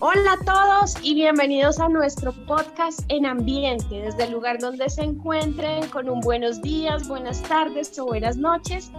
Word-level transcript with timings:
Hola 0.00 0.34
a 0.34 0.44
todos 0.44 0.94
y 1.02 1.14
bienvenidos 1.14 1.80
a 1.80 1.88
nuestro 1.88 2.32
podcast 2.46 3.00
en 3.08 3.26
ambiente, 3.26 4.00
desde 4.02 4.24
el 4.24 4.30
lugar 4.30 4.60
donde 4.60 4.88
se 4.88 5.02
encuentren, 5.02 5.88
con 5.88 6.08
un 6.08 6.20
buenos 6.20 6.62
días, 6.62 7.08
buenas 7.08 7.42
tardes 7.42 7.98
o 7.98 8.06
buenas 8.06 8.36
noches. 8.36 8.92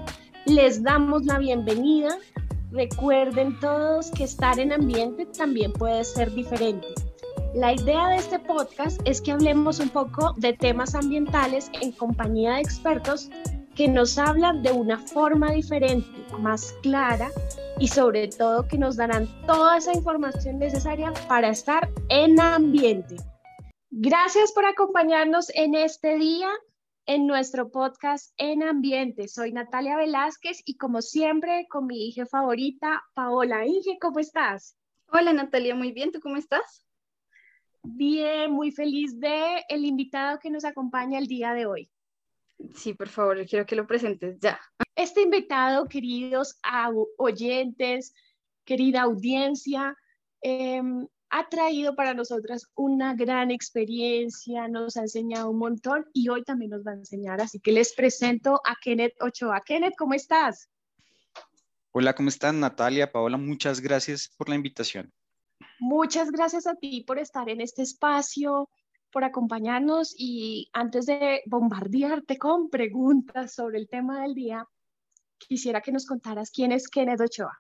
Les 0.46 0.84
damos 0.84 1.24
la 1.24 1.40
bienvenida. 1.40 2.18
Recuerden 2.72 3.58
todos 3.62 4.12
que 4.12 4.26
estar 4.26 4.60
en 4.60 4.74
ambiente 4.74 5.26
también 5.26 5.72
puede 5.72 6.04
ser 6.04 6.34
diferente. 6.34 6.88
La 7.56 7.72
idea 7.72 8.10
de 8.10 8.18
este 8.18 8.38
podcast 8.38 9.00
es 9.06 9.22
que 9.22 9.32
hablemos 9.32 9.80
un 9.80 9.90
poco 9.90 10.34
de 10.36 10.52
temas 10.52 10.96
ambientales 10.96 11.72
en 11.82 11.94
compañía 11.94 12.56
de 12.56 12.62
expertos 12.62 13.30
que 13.80 13.88
nos 13.88 14.18
hablan 14.18 14.62
de 14.62 14.74
una 14.74 14.98
forma 14.98 15.54
diferente, 15.54 16.06
más 16.38 16.74
clara 16.84 17.32
y 17.80 17.88
sobre 17.88 18.28
todo 18.28 18.68
que 18.68 18.78
nos 18.78 18.98
darán 18.98 19.26
toda 19.48 19.78
esa 19.78 19.94
información 19.94 20.60
necesaria 20.60 21.14
para 21.30 21.48
estar 21.48 21.90
en 22.10 22.42
ambiente. 22.42 23.16
Gracias 23.90 24.52
por 24.52 24.66
acompañarnos 24.66 25.50
en 25.56 25.76
este 25.76 26.18
día 26.18 26.50
en 27.06 27.26
nuestro 27.26 27.72
podcast 27.72 28.34
En 28.36 28.64
Ambiente. 28.64 29.30
Soy 29.30 29.54
Natalia 29.54 29.96
Velázquez 29.96 30.62
y 30.66 30.76
como 30.76 31.02
siempre 31.02 31.66
con 31.70 31.86
mi 31.86 32.06
hija 32.06 32.26
favorita, 32.26 33.02
Paola. 33.14 33.66
Inge, 33.66 33.98
¿cómo 34.02 34.20
estás? 34.20 34.78
Hola 35.08 35.32
Natalia, 35.32 35.74
muy 35.74 35.94
bien, 35.94 36.12
¿tú 36.12 36.20
cómo 36.20 36.36
estás? 36.36 36.86
Bien, 37.82 38.52
muy 38.52 38.72
feliz 38.74 39.18
de 39.18 39.64
el 39.70 39.86
invitado 39.86 40.38
que 40.40 40.50
nos 40.50 40.66
acompaña 40.66 41.18
el 41.18 41.28
día 41.28 41.54
de 41.54 41.66
hoy. 41.66 41.90
Sí, 42.76 42.94
por 42.94 43.08
favor, 43.08 43.38
yo 43.38 43.46
quiero 43.46 43.66
que 43.66 43.76
lo 43.76 43.88
presentes 43.88 44.38
ya. 44.40 44.60
Este 44.96 45.22
invitado, 45.22 45.88
queridos 45.88 46.60
oyentes, 47.18 48.14
querida 48.66 49.02
audiencia, 49.02 49.96
em, 50.42 51.08
ha 51.30 51.48
traído 51.48 51.96
para 51.96 52.14
nosotras 52.14 52.66
una 52.76 53.14
gran 53.14 53.52
experiencia, 53.52 54.68
nos 54.68 54.98
ha 54.98 55.02
enseñado 55.02 55.50
un 55.50 55.60
montón 55.60 56.06
y 56.14 56.30
hoy 56.30 56.44
también 56.44 56.72
nos 56.72 56.86
va 56.86 56.92
a 56.92 56.96
enseñar. 56.96 57.40
Así 57.42 57.60
que 57.60 57.72
les 57.72 57.94
presento 57.94 58.62
a 58.66 58.76
Kenneth 58.82 59.14
Ochoa. 59.22 59.62
Kenneth, 59.66 59.96
¿cómo 59.98 60.14
estás? 60.14 60.70
Hola, 61.92 62.14
¿cómo 62.14 62.30
están 62.30 62.60
Natalia, 62.60 63.12
Paola? 63.12 63.38
Muchas 63.38 63.80
gracias 63.80 64.30
por 64.38 64.50
la 64.50 64.56
invitación. 64.56 65.12
Muchas 65.80 66.32
gracias 66.32 66.68
a 66.68 66.76
ti 66.76 67.04
por 67.06 67.20
estar 67.20 67.50
en 67.50 67.62
este 67.62 67.84
espacio, 67.84 68.70
por 69.12 69.24
acompañarnos 69.24 70.14
y 70.18 70.70
antes 70.74 71.06
de 71.06 71.42
bombardearte 71.46 72.38
con 72.38 72.70
preguntas 72.70 73.54
sobre 73.54 73.80
el 73.80 73.88
tema 73.88 74.22
del 74.22 74.34
día, 74.34 74.66
quisiera 75.38 75.82
que 75.82 75.92
nos 75.92 76.06
contaras 76.06 76.52
quién 76.52 76.72
es 76.72 76.88
Kenneth 76.88 77.22
Ochoa. 77.22 77.60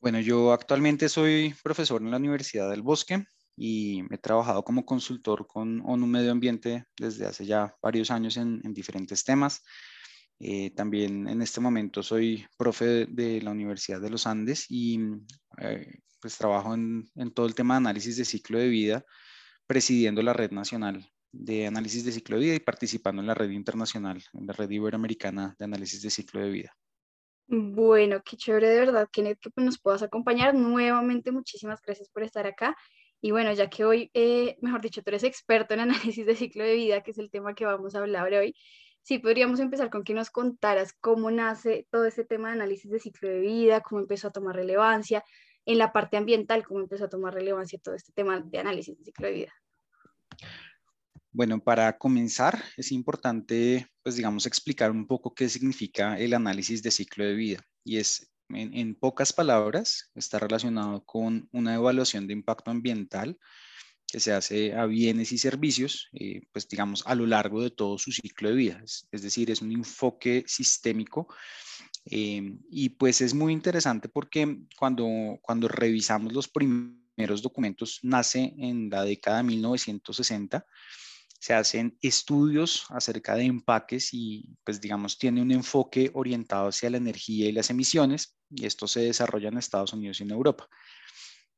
Bueno, 0.00 0.20
yo 0.20 0.52
actualmente 0.52 1.08
soy 1.08 1.54
profesor 1.62 2.02
en 2.02 2.10
la 2.10 2.16
Universidad 2.16 2.68
del 2.70 2.82
Bosque 2.82 3.24
y 3.56 4.02
he 4.12 4.18
trabajado 4.18 4.64
como 4.64 4.84
consultor 4.84 5.46
con 5.46 5.80
ONU 5.84 6.06
Medio 6.06 6.32
Ambiente 6.32 6.86
desde 6.98 7.26
hace 7.26 7.46
ya 7.46 7.76
varios 7.80 8.10
años 8.10 8.36
en, 8.36 8.60
diferentes 8.74 9.24
temas. 9.24 9.62
Eh, 10.40 10.70
también 10.74 11.28
en 11.28 11.40
este 11.40 11.60
momento 11.60 12.02
soy 12.02 12.44
profe 12.58 13.06
de, 13.06 13.40
la 13.42 13.52
Universidad 13.52 14.00
de 14.00 14.10
los 14.10 14.26
Andes 14.26 14.66
y 14.68 14.98
eh, 15.58 16.00
pues 16.20 16.36
trabajo 16.36 16.74
en, 16.74 17.08
en, 17.14 17.30
todo 17.30 17.46
el 17.46 17.54
tema 17.54 17.74
de 17.74 17.78
análisis 17.78 18.16
de 18.16 18.24
ciclo 18.24 18.58
de 18.58 18.68
vida 18.68 19.04
presidiendo 19.72 20.20
la 20.20 20.34
Red 20.34 20.50
Nacional 20.50 21.10
de 21.32 21.66
Análisis 21.66 22.04
de 22.04 22.12
Ciclo 22.12 22.36
de 22.36 22.42
Vida 22.42 22.54
y 22.56 22.60
participando 22.60 23.22
en 23.22 23.26
la 23.26 23.32
red 23.32 23.48
internacional, 23.48 24.22
en 24.34 24.46
la 24.46 24.52
red 24.52 24.68
iberoamericana 24.68 25.56
de 25.58 25.64
análisis 25.64 26.02
de 26.02 26.10
ciclo 26.10 26.42
de 26.42 26.50
vida. 26.50 26.76
Bueno, 27.46 28.20
qué 28.22 28.36
chévere 28.36 28.68
de 28.68 28.80
verdad, 28.80 29.08
Kenneth, 29.10 29.38
que 29.40 29.50
nos 29.62 29.80
puedas 29.80 30.02
acompañar 30.02 30.54
nuevamente. 30.54 31.32
Muchísimas 31.32 31.80
gracias 31.80 32.10
por 32.10 32.22
estar 32.22 32.46
acá. 32.46 32.76
Y 33.22 33.30
bueno, 33.30 33.50
ya 33.54 33.70
que 33.70 33.86
hoy, 33.86 34.10
eh, 34.12 34.58
mejor 34.60 34.82
dicho, 34.82 35.02
tú 35.02 35.08
eres 35.08 35.24
experto 35.24 35.72
en 35.72 35.80
análisis 36.20 36.26
de 36.26 36.36
ciclo 36.36 36.64
de 36.64 36.74
vida, 36.74 37.00
que 37.00 37.12
es 37.12 37.18
el 37.18 37.30
tema 37.30 37.54
que 37.54 37.64
vamos 37.64 37.94
a 37.94 38.00
hablar 38.00 38.30
hoy, 38.34 38.54
sí 39.00 39.20
podríamos 39.20 39.58
empezar 39.58 39.88
con 39.88 40.04
que 40.04 40.12
nos 40.12 40.28
contaras 40.28 40.92
cómo 41.00 41.30
nace 41.30 41.86
todo 41.90 42.04
este 42.04 42.26
tema 42.26 42.48
de 42.48 42.56
análisis 42.56 42.90
de 42.90 42.98
ciclo 42.98 43.30
de 43.30 43.40
vida, 43.40 43.80
cómo 43.80 44.02
empezó 44.02 44.28
a 44.28 44.32
tomar 44.32 44.54
relevancia 44.54 45.24
en 45.66 45.78
la 45.78 45.92
parte 45.92 46.16
ambiental, 46.16 46.64
cómo 46.64 46.80
empezó 46.80 47.04
a 47.04 47.08
tomar 47.08 47.34
relevancia 47.34 47.78
todo 47.82 47.94
este 47.94 48.12
tema 48.12 48.40
de 48.40 48.58
análisis 48.58 48.98
de 48.98 49.04
ciclo 49.04 49.26
de 49.26 49.32
vida. 49.32 49.52
Bueno, 51.34 51.60
para 51.60 51.96
comenzar 51.96 52.62
es 52.76 52.92
importante, 52.92 53.86
pues 54.02 54.16
digamos, 54.16 54.44
explicar 54.44 54.90
un 54.90 55.06
poco 55.06 55.34
qué 55.34 55.48
significa 55.48 56.18
el 56.18 56.34
análisis 56.34 56.82
de 56.82 56.90
ciclo 56.90 57.24
de 57.24 57.34
vida. 57.34 57.60
Y 57.84 57.96
es, 57.96 58.30
en, 58.50 58.94
pocas 58.94 59.32
palabras, 59.32 60.10
está 60.14 60.38
relacionado 60.38 61.04
con 61.06 61.48
una 61.52 61.74
evaluación 61.74 62.26
de 62.26 62.34
impacto 62.34 62.70
ambiental 62.70 63.38
que 64.06 64.20
se 64.20 64.34
hace 64.34 64.74
a 64.74 64.84
bienes 64.84 65.32
y 65.32 65.38
servicios, 65.38 66.10
eh, 66.12 66.42
pues 66.52 66.68
digamos, 66.68 67.02
a 67.06 67.14
lo 67.14 67.26
largo 67.26 67.62
de 67.62 67.70
todo 67.70 67.96
su 67.96 68.12
ciclo 68.12 68.50
de 68.50 68.54
vida. 68.54 68.82
Es, 68.84 69.22
decir, 69.22 69.50
es 69.50 69.62
un 69.62 69.72
enfoque 69.72 70.44
sistémico 70.46 71.34
eh, 72.04 72.58
y 72.70 72.88
pues 72.90 73.20
es 73.20 73.34
muy 73.34 73.52
interesante 73.52 74.08
porque 74.08 74.66
cuando, 74.76 75.38
cuando 75.40 75.68
revisamos 75.68 76.32
los 76.32 76.48
primeros 76.48 77.42
documentos, 77.42 78.00
nace 78.02 78.54
en 78.58 78.90
la 78.90 79.04
década 79.04 79.38
de 79.38 79.44
1960 79.44 80.66
se 81.42 81.54
hacen 81.54 81.98
estudios 82.00 82.86
acerca 82.90 83.34
de 83.34 83.42
empaques 83.42 84.10
y 84.14 84.56
pues 84.62 84.80
digamos 84.80 85.18
tiene 85.18 85.42
un 85.42 85.50
enfoque 85.50 86.08
orientado 86.14 86.68
hacia 86.68 86.88
la 86.88 86.98
energía 86.98 87.48
y 87.48 87.52
las 87.52 87.68
emisiones 87.68 88.36
y 88.48 88.64
esto 88.64 88.86
se 88.86 89.00
desarrolla 89.00 89.48
en 89.48 89.58
Estados 89.58 89.92
Unidos 89.92 90.20
y 90.20 90.22
en 90.22 90.30
Europa. 90.30 90.68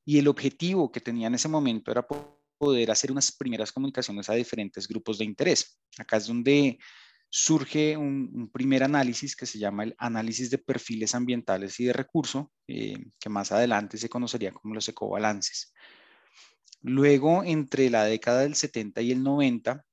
Y 0.03 0.19
el 0.19 0.29
objetivo 0.29 0.91
que 0.91 1.03
tenía 1.03 1.27
en 1.27 1.35
ese 1.35 1.49
momento 1.49 1.91
era 1.91 2.07
poder 2.57 2.91
hacer 2.91 3.13
unas 3.13 3.31
primeras 3.31 3.73
comunicaciones 3.73 4.31
a 4.31 4.33
diferentes 4.33 4.89
grupos 4.89 5.19
de 5.19 5.27
interés. 5.27 5.79
Acá 5.99 6.17
es 6.17 6.29
donde 6.29 6.79
surge 7.37 7.97
un, 7.97 8.49
primer 8.53 8.85
análisis 8.85 9.35
que 9.35 9.45
se 9.45 9.59
llama 9.59 9.83
el 9.83 9.97
análisis 9.99 10.51
de 10.51 10.59
perfiles 10.59 11.17
ambientales 11.17 11.81
y 11.81 11.87
de 11.87 11.93
recurso, 11.93 12.53
eh, 12.69 13.07
que 13.19 13.29
más 13.29 13.51
adelante 13.51 13.99
se 13.99 14.09
conocería 14.09 14.53
como 14.53 14.73
los 14.73 14.89
ecobalances. 14.89 15.75
Luego, 16.83 17.43
entre 17.43 17.91
la 17.91 18.05
década 18.05 18.43
del 18.43 18.55
70 18.55 19.03
y 19.03 19.11
el 19.11 19.25
90, 19.25 19.85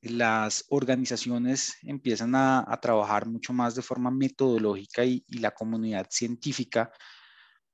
las 0.00 0.64
organizaciones 0.70 1.74
empiezan 1.82 2.34
a, 2.34 2.64
trabajar 2.80 3.26
mucho 3.26 3.52
más 3.52 3.74
de 3.74 3.82
forma 3.82 4.10
metodológica 4.10 5.04
y, 5.04 5.26
la 5.28 5.50
comunidad 5.50 6.06
científica, 6.10 6.90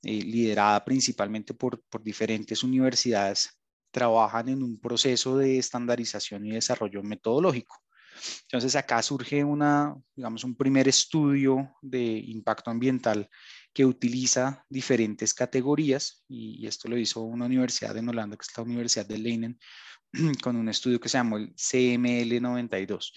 eh, 0.02 0.23
liderada 0.25 0.85
principalmente 0.85 1.55
por, 1.55 1.81
diferentes 2.02 2.64
universidades, 2.64 3.61
trabajan 3.93 4.49
en 4.49 4.64
un 4.64 4.81
proceso 4.81 5.38
de 5.38 5.58
estandarización 5.58 6.46
y 6.46 6.50
desarrollo 6.50 7.05
metodológico. 7.05 7.81
Entonces 8.43 8.76
acá 8.76 9.03
surge 9.03 9.44
una, 9.44 9.94
digamos, 10.14 10.44
un 10.44 10.55
primer 10.55 10.88
estudio 10.88 11.75
de 11.81 12.03
impacto 12.03 12.70
ambiental 12.70 13.29
que 13.73 13.85
utiliza 13.85 14.64
diferentes 14.69 15.35
categorías 15.35 16.25
y, 16.29 16.67
esto 16.67 16.88
lo 16.88 16.99
hizo 16.99 17.20
una 17.23 17.47
universidad 17.47 17.97
en 17.97 18.09
Holanda, 18.09 18.37
que 18.37 18.43
es 18.43 18.56
la 18.56 18.62
Universidad 18.62 19.06
de 19.06 19.19
Leiden, 19.19 19.59
con 20.43 20.56
un 20.56 20.69
estudio 20.69 21.00
que 21.00 21.09
se 21.09 21.19
llamó 21.19 21.38
el 21.38 21.55
CML92. 21.55 23.12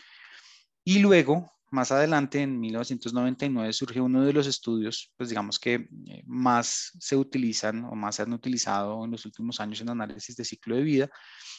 Y 0.84 1.00
luego 1.00 1.52
más 1.72 1.92
adelante, 1.92 2.42
en 2.42 2.60
1999, 2.60 3.74
surge 3.74 4.00
uno 4.00 4.24
de 4.24 4.34
los 4.34 4.48
estudios, 4.48 5.12
pues 5.18 5.30
digamos 5.30 5.60
que 5.60 5.88
eh, 6.08 6.24
más 6.26 6.92
se 7.00 7.16
utilizan 7.16 7.84
o 7.86 7.96
más 7.96 8.16
se 8.16 8.22
han 8.22 8.34
utilizado 8.34 9.04
en 9.04 9.12
los 9.12 9.26
últimos 9.26 9.60
años 9.60 9.82
en 9.82 9.90
análisis 9.90 10.36
de 10.36 10.46
ciclo 10.46 10.76
de 10.76 10.84
vida, 10.84 11.10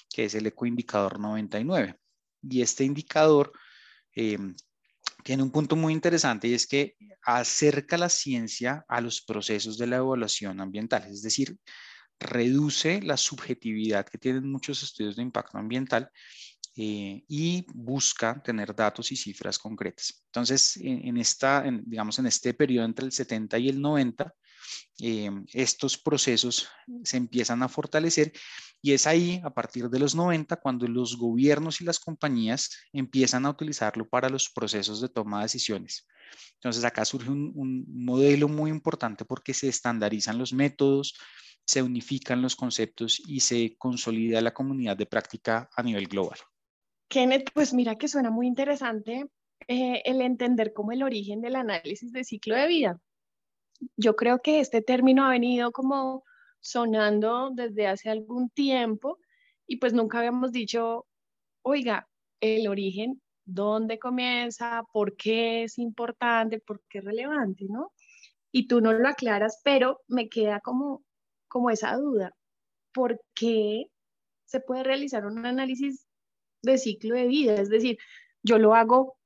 que 0.09 0.25
es 0.25 0.35
el 0.35 0.47
ecoindicador 0.47 1.21
99. 1.21 1.99
Y 2.49 2.63
este 2.63 2.85
indicador 2.85 3.53
eh, 4.15 4.39
tiene 5.23 5.43
un 5.43 5.51
punto 5.51 5.77
muy 5.77 5.93
interesante 5.93 6.49
y 6.49 6.55
es 6.55 6.67
que 6.67 6.97
acerca 7.23 7.99
la 7.99 8.09
ciencia 8.09 8.85
a 8.89 9.01
los 9.01 9.21
procesos 9.21 9.77
de 9.79 9.87
la 9.87 9.97
evaluación 9.97 10.61
ambiental, 10.61 11.05
es 11.11 11.23
decir, 11.23 11.59
reduce 12.19 13.03
la 13.03 13.17
subjetividad 13.17 14.07
que 14.07 14.19
tienen 14.19 14.51
muchos 14.51 14.83
estudios 14.83 15.17
de 15.17 15.23
impacto 15.23 15.59
ambiental 15.59 16.11
eh, 16.77 17.25
y 17.27 17.67
busca 17.75 18.41
tener 18.43 18.75
datos 18.75 19.11
y 19.13 19.17
cifras 19.17 19.59
concretas. 19.59 20.23
Entonces, 20.27 20.77
en, 20.77 21.17
esta, 21.17 21.65
digamos, 21.85 22.19
en 22.19 22.27
este 22.27 22.55
periodo 22.55 22.85
entre 22.85 23.07
el 23.07 23.13
70 23.13 23.59
y 23.59 23.69
el 23.69 23.81
90, 23.81 24.35
eh, 25.01 25.31
estos 25.53 25.99
procesos 25.99 26.69
se 27.05 27.17
empiezan 27.17 27.63
a 27.63 27.69
fortalecer 27.69 28.33
y 28.83 28.93
es 28.93 29.07
ahí, 29.07 29.41
a 29.43 29.51
partir 29.51 29.89
de 29.89 29.99
los 29.99 30.15
90, 30.15 30.57
cuando 30.57 30.87
los 30.87 31.17
gobiernos 31.17 31.81
y 31.81 31.85
las 31.85 31.99
compañías 31.99 32.71
empiezan 32.93 33.47
a 33.47 33.51
utilizarlo 33.51 34.09
para 34.09 34.29
los 34.29 34.49
procesos 34.51 35.01
de 35.01 35.09
toma 35.09 35.39
de 35.39 35.45
decisiones. 35.45 36.07
Entonces, 36.55 36.85
acá 36.85 37.05
surge 37.05 37.31
un, 37.31 37.53
un 37.55 37.85
modelo 37.89 38.49
muy 38.49 38.71
importante 38.71 39.25
porque 39.25 39.55
se 39.55 39.69
estandarizan 39.69 40.39
los 40.39 40.53
métodos, 40.53 41.15
se 41.67 41.83
unifican 41.83 42.43
los 42.43 42.55
conceptos 42.55 43.21
y 43.27 43.41
se 43.41 43.75
consolida 43.77 44.41
la 44.41 44.55
comunidad 44.55 44.97
de 44.97 45.07
práctica 45.07 45.69
a 45.77 45.83
nivel 45.83 46.07
global. 46.07 46.39
Kenneth, 47.09 47.51
pues 47.55 47.73
mira 47.73 47.97
que 47.97 48.09
suena 48.09 48.31
muy 48.31 48.47
interesante 48.47 49.27
eh, 49.69 50.03
el 50.05 50.21
entender 50.21 50.73
como 50.73 50.93
el 50.93 51.03
origen 51.03 51.41
del 51.41 51.57
análisis 51.57 52.13
de 52.13 52.25
ciclo 52.25 52.55
de 52.55 52.69
vida. 52.69 53.01
Yo 53.97 54.17
creo 54.17 54.41
que 54.41 54.61
este 54.61 54.83
término 54.83 55.25
ha 55.25 55.31
venido 55.31 55.73
como 55.73 56.25
sonando 56.61 57.51
desde 57.53 57.87
hace 57.87 58.11
algún 58.11 58.51
tiempo 58.51 59.19
y 59.67 59.77
pues 59.77 59.93
nunca 59.93 60.19
habíamos 60.19 60.53
dicho, 60.53 61.07
oiga, 61.63 62.09
el 62.41 62.69
origen, 62.69 63.21
dónde 63.45 63.99
comienza, 63.99 64.83
por 64.93 65.17
qué 65.17 65.65
es 65.65 65.79
importante, 65.79 66.61
por 66.61 66.83
qué 66.89 66.99
es 66.99 67.05
relevante, 67.05 67.67
¿no? 67.69 67.93
Y 68.53 68.69
tú 68.69 68.81
no 68.81 68.93
lo 68.93 69.09
aclaras, 69.09 69.61
pero 69.65 70.01
me 70.09 70.29
queda 70.29 70.61
como, 70.61 71.05
como 71.49 71.71
esa 71.71 71.97
duda, 71.97 72.35
¿por 72.93 73.21
qué 73.35 73.87
se 74.47 74.61
puede 74.61 74.85
realizar 74.85 75.27
un 75.27 75.45
análisis 75.45 76.07
de 76.63 76.79
ciclo 76.79 77.15
de 77.15 77.27
vida. 77.27 77.55
Es 77.55 77.69
decir, 77.69 77.99
yo 78.43 78.59
lo 78.59 78.75
hago 78.75 79.19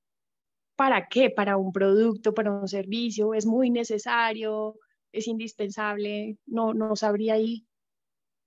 para 0.81 1.09
qué, 1.09 1.29
para 1.29 1.59
un 1.59 1.73
producto, 1.73 2.33
para 2.33 2.51
un 2.51 2.67
servicio, 2.67 3.35
es 3.35 3.45
muy 3.45 3.69
necesario, 3.69 4.79
es 5.13 5.29
indispensable, 5.29 6.39
no, 6.47 6.73
no 6.73 6.97
sabría 6.97 7.35
ahí 7.35 7.67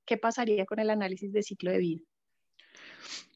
qué 0.03 0.17
pasaría 0.17 0.65
con 0.65 0.79
el 0.79 0.89
análisis 0.89 1.31
de 1.31 1.43
ciclo 1.43 1.69
de 1.69 1.77
vida. 1.77 2.01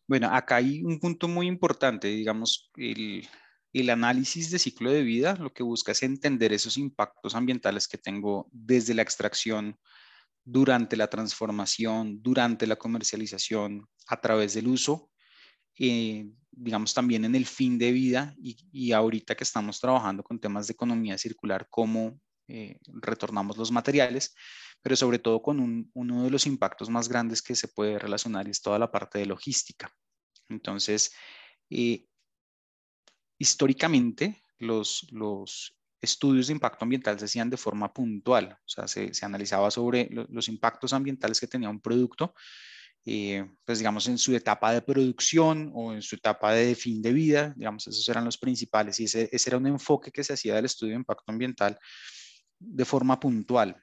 Bueno, 0.07 0.29
acá 0.31 0.55
hay 0.55 0.81
un 0.81 0.99
punto 0.99 1.27
muy 1.27 1.45
importante, 1.45 2.07
digamos, 2.07 2.71
el, 2.75 3.27
el 3.71 3.89
análisis 3.91 4.49
de 4.49 4.57
ciclo 4.57 4.91
de 4.91 5.03
vida 5.03 5.35
lo 5.35 5.53
que 5.53 5.61
busca 5.61 5.91
es 5.91 6.01
entender 6.01 6.51
esos 6.51 6.75
impactos 6.75 7.35
ambientales 7.35 7.87
que 7.87 7.99
tengo 7.99 8.47
desde 8.51 8.95
la 8.95 9.03
extracción, 9.03 9.77
durante 10.43 10.97
la 10.97 11.07
transformación, 11.07 12.23
durante 12.23 12.65
la 12.65 12.77
comercialización, 12.77 13.87
a 14.07 14.19
través 14.19 14.55
del 14.55 14.67
uso 14.69 15.11
eh, 15.79 16.29
digamos, 16.51 16.93
también 16.93 17.23
en 17.25 17.35
el 17.35 17.45
fin 17.45 17.77
de 17.77 17.91
vida 17.91 18.35
y, 18.41 18.91
ahorita 18.91 19.35
que 19.35 19.43
estamos 19.43 19.79
trabajando 19.79 20.23
con 20.23 20.39
temas 20.39 20.67
de 20.67 20.73
economía 20.73 21.17
circular, 21.17 21.67
cómo 21.69 22.19
eh, 22.47 22.79
retornamos 22.87 23.57
los 23.57 23.71
materiales, 23.71 24.33
pero 24.81 24.95
sobre 24.95 25.19
todo 25.19 25.41
con 25.41 25.89
uno 25.93 26.23
de 26.23 26.29
los 26.31 26.47
impactos 26.47 26.89
más 26.89 27.09
grandes 27.09 27.41
que 27.41 27.55
se 27.55 27.67
puede 27.67 27.99
relacionar 27.99 28.47
es 28.47 28.61
toda 28.61 28.79
la 28.79 28.91
parte 28.91 29.19
de 29.19 29.27
logística. 29.27 29.91
Entonces, 30.49 31.13
eh, 31.69 32.07
históricamente, 33.37 34.41
los, 34.57 35.07
los 35.11 35.77
estudios 36.01 36.47
de 36.47 36.53
impacto 36.53 36.85
ambiental 36.85 37.19
se 37.19 37.25
hacían 37.25 37.49
de 37.49 37.57
forma 37.57 37.93
puntual, 37.93 38.57
o 38.59 38.69
sea, 38.69 38.87
se, 38.87 39.13
se 39.13 39.25
analizaba 39.25 39.69
sobre 39.69 40.09
los 40.11 40.47
impactos 40.47 40.93
ambientales 40.93 41.39
que 41.39 41.47
tenía 41.47 41.69
un 41.69 41.81
producto 41.81 42.33
eh, 43.09 43.49
pues 43.63 43.77
digamos 43.77 44.05
en 44.09 44.17
su 44.17 44.35
etapa 44.35 44.73
de 44.73 44.81
producción 44.81 45.71
o 45.73 45.93
en 45.93 46.01
su 46.01 46.17
etapa 46.17 46.51
de 46.51 46.75
fin 46.75 47.01
de 47.01 47.13
vida, 47.13 47.53
digamos, 47.55 47.87
esos 47.87 48.07
eran 48.09 48.25
los 48.25 48.37
principales 48.37 48.99
y 48.99 49.05
ese, 49.05 49.29
ese 49.31 49.49
era 49.49 49.57
un 49.57 49.67
enfoque 49.67 50.11
que 50.11 50.25
se 50.25 50.33
hacía 50.33 50.55
del 50.55 50.65
estudio 50.65 50.91
de 50.91 50.99
impacto 50.99 51.31
ambiental 51.31 51.79
de 52.59 52.83
forma 52.83 53.17
puntual. 53.17 53.81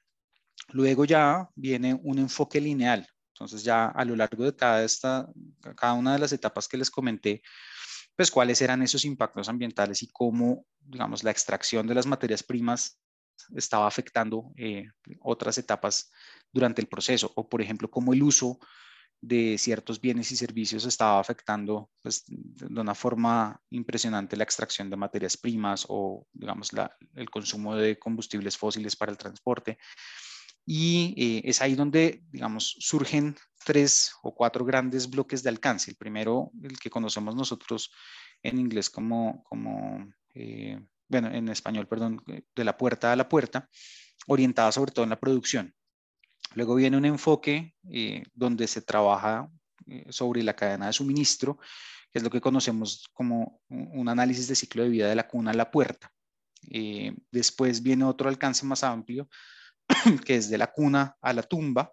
Luego 0.68 1.06
ya 1.06 1.48
viene 1.54 1.98
un 2.02 2.18
enfoque 2.18 2.60
lineal, 2.60 3.08
entonces 3.32 3.64
ya 3.64 3.86
a 3.86 4.04
lo 4.04 4.14
largo 4.14 4.44
de 4.44 4.54
cada, 4.54 4.84
esta, 4.84 5.26
cada 5.74 5.94
una 5.94 6.12
de 6.12 6.18
las 6.18 6.34
etapas 6.34 6.68
que 6.68 6.76
les 6.76 6.90
comenté, 6.90 7.40
pues 8.14 8.30
cuáles 8.30 8.60
eran 8.60 8.82
esos 8.82 9.06
impactos 9.06 9.48
ambientales 9.48 10.02
y 10.02 10.10
cómo, 10.12 10.66
digamos, 10.80 11.24
la 11.24 11.30
extracción 11.30 11.86
de 11.86 11.94
las 11.94 12.04
materias 12.04 12.42
primas 12.42 13.00
estaba 13.56 13.86
afectando 13.86 14.52
eh, 14.58 14.84
otras 15.22 15.56
etapas 15.56 16.10
durante 16.52 16.82
el 16.82 16.88
proceso, 16.88 17.32
o 17.36 17.48
por 17.48 17.62
ejemplo, 17.62 17.90
cómo 17.90 18.12
el 18.12 18.22
uso 18.22 18.58
de 19.26 19.56
ciertos 19.58 20.00
bienes 20.00 20.30
y 20.32 20.36
servicios 20.36 20.84
estaba 20.84 21.18
afectando 21.18 21.90
pues, 22.02 22.24
de 22.26 22.80
una 22.80 22.94
forma 22.94 23.60
impresionante 23.70 24.36
la 24.36 24.44
extracción 24.44 24.90
de 24.90 24.96
materias 24.96 25.36
primas 25.36 25.86
o, 25.88 26.26
digamos, 26.32 26.70
el 27.14 27.30
consumo 27.30 27.74
de 27.74 27.98
combustibles 27.98 28.56
fósiles 28.58 28.96
para 28.96 29.12
el 29.12 29.18
transporte. 29.18 29.78
Y 30.66 31.14
eh, 31.16 31.42
es 31.44 31.62
ahí 31.62 31.74
donde, 31.74 32.22
digamos, 32.30 32.76
surgen 32.78 33.36
tres 33.64 34.12
o 34.22 34.34
cuatro 34.34 34.64
grandes 34.64 35.08
bloques 35.08 35.42
de 35.42 35.50
alcance. 35.50 35.90
El 35.90 35.96
primero, 35.96 36.50
el 36.62 36.78
que 36.78 36.90
conocemos 36.90 37.34
nosotros 37.34 37.90
en 38.42 38.58
inglés 38.58 38.90
como, 38.90 39.42
como 39.44 40.06
eh, 40.34 40.78
bueno, 41.08 41.28
en 41.28 41.48
español, 41.48 41.86
perdón, 41.86 42.22
de 42.26 42.64
la 42.64 42.76
puerta 42.76 43.12
a 43.12 43.16
la 43.16 43.28
puerta, 43.28 43.68
orientada 44.26 44.70
sobre 44.72 44.92
todo 44.92 45.04
en 45.04 45.10
la 45.10 45.20
producción. 45.20 45.74
Luego 46.54 46.74
viene 46.74 46.96
un 46.96 47.04
enfoque 47.04 47.74
eh, 47.90 48.22
donde 48.32 48.66
se 48.66 48.82
trabaja 48.82 49.50
eh, 49.86 50.06
sobre 50.10 50.42
la 50.42 50.54
cadena 50.54 50.86
de 50.86 50.92
suministro, 50.92 51.58
que 52.12 52.18
es 52.18 52.22
lo 52.22 52.30
que 52.30 52.40
conocemos 52.40 53.08
como 53.12 53.60
un 53.68 54.08
análisis 54.08 54.48
de 54.48 54.54
ciclo 54.54 54.84
de 54.84 54.88
vida 54.88 55.08
de 55.08 55.16
la 55.16 55.26
cuna 55.26 55.50
a 55.50 55.54
la 55.54 55.70
puerta. 55.70 56.12
Eh, 56.70 57.14
después 57.30 57.82
viene 57.82 58.04
otro 58.04 58.28
alcance 58.28 58.64
más 58.64 58.84
amplio, 58.84 59.28
que 60.24 60.36
es 60.36 60.48
de 60.48 60.58
la 60.58 60.72
cuna 60.72 61.16
a 61.20 61.32
la 61.32 61.42
tumba, 61.42 61.92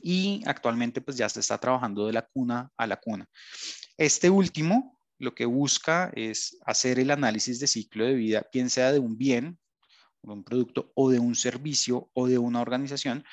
y 0.00 0.42
actualmente 0.46 1.00
pues 1.00 1.16
ya 1.16 1.28
se 1.28 1.40
está 1.40 1.58
trabajando 1.58 2.06
de 2.06 2.12
la 2.12 2.22
cuna 2.22 2.70
a 2.76 2.86
la 2.86 2.96
cuna. 2.96 3.28
Este 3.96 4.28
último 4.28 4.98
lo 5.18 5.34
que 5.34 5.46
busca 5.46 6.10
es 6.14 6.58
hacer 6.66 6.98
el 6.98 7.10
análisis 7.10 7.60
de 7.60 7.66
ciclo 7.66 8.04
de 8.04 8.14
vida, 8.14 8.46
bien 8.52 8.68
sea 8.68 8.92
de 8.92 8.98
un 8.98 9.16
bien, 9.16 9.58
de 10.22 10.32
un 10.32 10.44
producto 10.44 10.90
o 10.94 11.10
de 11.10 11.18
un 11.18 11.34
servicio 11.34 12.10
o 12.14 12.26
de 12.26 12.38
una 12.38 12.60
organización, 12.60 13.24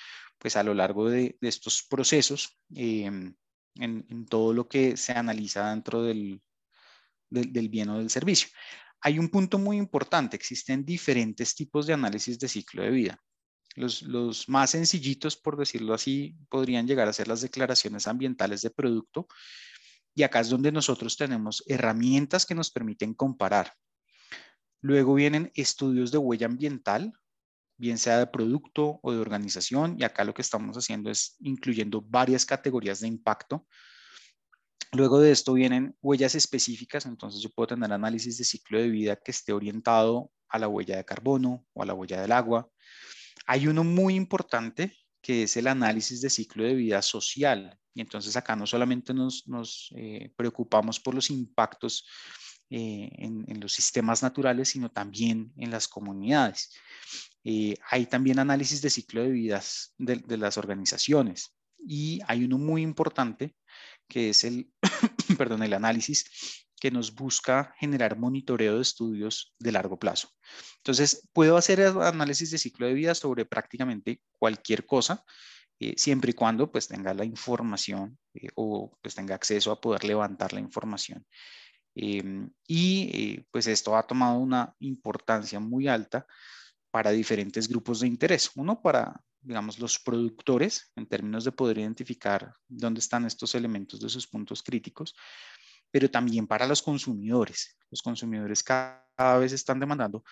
pues 0.42 0.56
a 0.56 0.64
lo 0.64 0.74
largo 0.74 1.08
de, 1.08 1.38
estos 1.42 1.84
procesos 1.88 2.58
em, 2.74 3.36
en, 3.76 4.26
todo 4.26 4.54
lo 4.54 4.68
que 4.68 4.98
se 4.98 5.12
analiza 5.12 5.70
dentro 5.70 6.02
del, 6.02 6.42
del, 7.30 7.70
bien 7.70 7.90
o 7.90 8.00
del 8.00 8.10
servicio. 8.10 8.50
Hay 9.02 9.20
un 9.20 9.30
punto 9.30 9.60
muy 9.60 9.78
importante, 9.78 10.36
existen 10.36 10.84
diferentes 10.84 11.54
tipos 11.54 11.86
de 11.86 11.94
análisis 11.94 12.40
de 12.40 12.48
ciclo 12.48 12.82
de 12.82 12.90
vida. 12.90 13.20
Los, 13.76 14.02
los, 14.02 14.50
más 14.50 14.72
sencillitos, 14.72 15.38
por 15.38 15.58
decirlo 15.58 15.94
así, 15.94 16.36
podrían 16.50 16.88
llegar 16.88 17.08
a 17.08 17.14
ser 17.14 17.28
las 17.28 17.42
declaraciones 17.42 18.08
ambientales 18.08 18.64
de 18.64 18.72
producto. 18.72 19.28
Y 20.16 20.24
acá 20.24 20.40
es 20.40 20.50
donde 20.50 20.72
nosotros 20.72 21.18
tenemos 21.18 21.64
herramientas 21.68 22.48
que 22.48 22.56
nos 22.56 22.72
permiten 22.72 23.14
comparar. 23.14 23.74
Luego 24.82 25.14
vienen 25.14 25.52
estudios 25.54 26.12
de 26.12 26.18
huella 26.18 26.48
ambiental, 26.48 27.14
bien 27.82 27.98
sea 27.98 28.20
de 28.20 28.28
producto 28.28 29.00
o 29.02 29.12
de 29.12 29.18
organización, 29.18 29.96
y 29.98 30.04
acá 30.04 30.24
lo 30.24 30.36
que 30.36 30.44
estamos 30.44 30.78
haciendo 30.78 31.10
es 31.10 31.36
incluyendo 31.40 32.00
varias 32.00 32.46
categorías 32.46 33.00
de 33.00 33.08
impacto. 33.08 33.66
Luego 34.94 35.20
de 35.20 35.32
esto 35.32 35.54
vienen 35.54 35.96
huellas 36.00 36.36
específicas, 36.36 37.08
entonces 37.08 37.42
yo 37.42 37.50
puedo 37.50 37.68
tener 37.68 37.92
análisis 37.92 38.38
de 38.38 38.44
ciclo 38.44 38.78
de 38.78 38.90
vida 38.90 39.16
que 39.16 39.32
esté 39.32 39.52
orientado 39.52 40.32
a 40.48 40.60
la 40.60 40.68
huella 40.68 40.96
de 40.96 41.06
carbono 41.06 41.66
o 41.74 41.82
a 41.82 41.86
la 41.88 41.96
huella 41.96 42.22
del 42.22 42.32
agua. 42.34 42.70
Hay 43.48 43.68
uno 43.68 43.84
muy 43.84 44.14
importante 44.14 44.96
que 45.20 45.44
es 45.44 45.58
el 45.58 45.66
análisis 45.66 46.22
de 46.22 46.30
ciclo 46.30 46.64
de 46.64 46.76
vida 46.76 47.02
social. 47.02 47.80
Y 47.96 48.02
entonces 48.02 48.36
acá 48.36 48.56
no 48.56 48.68
solamente 48.68 49.12
nos, 49.14 49.92
eh, 49.96 50.32
preocupamos 50.36 51.00
por 51.00 51.16
los 51.16 51.32
impactos 51.32 52.06
eh, 52.70 53.10
en, 53.14 53.44
en, 53.48 53.60
los 53.60 53.74
sistemas 53.74 54.22
naturales, 54.22 54.70
sino 54.70 54.90
también 54.90 55.52
en 55.58 55.72
las 55.72 55.88
comunidades. 55.88 56.70
Eh, 57.44 57.76
hay 57.90 58.06
también 58.06 58.40
análisis 58.40 58.82
de 58.82 58.90
ciclo 58.90 59.24
de 59.24 59.32
vidas 59.32 59.94
de, 59.98 60.38
las 60.38 60.58
organizaciones 60.58 61.56
y 61.80 62.20
hay 62.28 62.44
uno 62.46 62.60
muy 62.60 62.84
importante 62.84 63.56
que 64.08 64.30
es 64.30 64.44
el, 64.44 64.72
perdón, 65.38 65.64
el 65.64 65.74
análisis 65.74 66.68
que 66.80 66.92
nos 66.92 67.14
busca 67.14 67.74
generar 67.80 68.18
monitoreo 68.18 68.76
de 68.76 68.82
estudios 68.82 69.54
de 69.60 69.72
largo 69.72 69.98
plazo. 69.98 70.30
Entonces, 70.78 71.28
puedo 71.34 71.58
hacer 71.58 71.82
análisis 71.82 72.52
de 72.52 72.58
ciclo 72.58 72.88
de 72.88 72.94
vida 72.94 73.16
sobre 73.16 73.46
prácticamente 73.46 74.22
cualquier 74.38 74.86
cosa, 74.86 75.24
eh, 75.80 75.94
siempre 75.98 76.32
y 76.32 76.34
cuando 76.34 76.72
pues 76.72 76.88
tenga 76.88 77.14
la 77.14 77.26
información 77.26 78.18
eh, 78.34 78.50
o 78.56 78.98
pues 79.02 79.16
tenga 79.16 79.36
acceso 79.36 79.72
a 79.72 79.82
poder 79.82 80.04
levantar 80.04 80.54
la 80.54 80.60
información. 80.60 81.26
Em, 81.96 82.50
y 82.68 83.42
pues 83.52 83.68
esto 83.68 83.98
ha 83.98 84.04
tomado 84.08 84.38
una 84.38 84.74
importancia 84.80 85.60
muy 85.60 85.88
alta 85.88 86.26
para 86.92 87.12
diferentes 87.12 87.68
grupos 87.68 88.02
de 88.02 88.08
interés. 88.08 88.52
Uno 88.56 88.82
para 88.82 89.24
digamos, 89.42 89.80
los 89.80 90.00
productores 90.00 90.92
en 90.96 91.08
términos 91.08 91.44
de 91.44 91.52
poder 91.52 91.80
identificar 91.80 92.54
dónde 92.68 93.00
están 93.00 93.26
estos 93.26 93.56
elementos 93.56 94.00
de 94.00 94.10
sus 94.10 94.28
puntos 94.28 94.62
críticos, 94.62 95.16
pero 95.90 96.10
también 96.10 96.48
para 96.48 96.68
los 96.68 96.82
consumidores. 96.82 97.78
Los 97.90 98.02
consumidores 98.02 98.64
cada 98.64 99.38
vez 99.40 99.52
están 99.52 99.80
demandando 99.80 100.24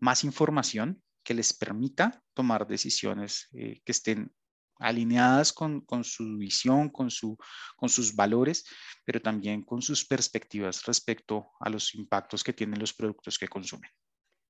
más 0.00 0.24
información 0.24 1.00
que 1.22 1.34
les 1.34 1.52
permita 1.52 2.22
tomar 2.34 2.66
decisiones 2.66 3.48
eh, 3.52 3.80
que 3.84 3.92
estén 3.92 4.32
alineadas 4.78 5.52
con, 5.52 5.84
su 6.02 6.36
visión, 6.36 6.90
con 6.90 7.10
sus 7.10 8.14
valores, 8.14 8.64
pero 9.04 9.20
también 9.20 9.62
con 9.62 9.80
sus 9.80 10.04
perspectivas 10.04 10.84
respecto 10.84 11.50
a 11.60 11.70
los 11.70 11.94
impactos 11.94 12.44
que 12.44 12.52
tienen 12.52 12.78
los 12.78 12.92
productos 12.92 13.38
que 13.38 13.48
consumen. 13.48 13.90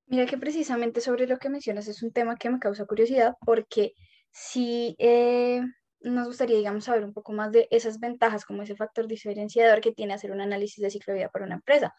Mira 0.07 0.27
que 0.27 0.39
precisamente 0.39 1.01
sobre 1.01 1.27
lo 1.27 1.39
que 1.39 1.49
mencionas 1.49 1.89
es 1.89 2.03
un 2.03 2.13
tema 2.13 2.37
que 2.37 2.49
me 2.49 2.61
causa 2.61 2.87
curiosidad 2.87 3.35
porque 3.45 3.95
si 4.31 4.95
eh, 4.99 5.63
nos 6.01 6.29
gustaría, 6.29 6.57
digamos, 6.57 6.85
saber 6.85 7.05
un 7.05 7.13
poco 7.13 7.33
más 7.33 7.51
de 7.53 7.67
esas 7.71 7.99
ventajas, 7.99 8.45
como 8.45 8.63
ese 8.63 8.77
factor 8.77 9.07
diferenciador 9.09 9.81
que 9.81 9.93
tiene 9.93 10.15
hacer 10.15 10.31
un 10.31 10.41
análisis 10.41 10.83
de 10.83 10.91
ciclo 10.91 11.13
de 11.13 11.21
vida 11.21 11.29
para 11.31 11.45
una 11.45 11.57
empresa. 11.57 11.95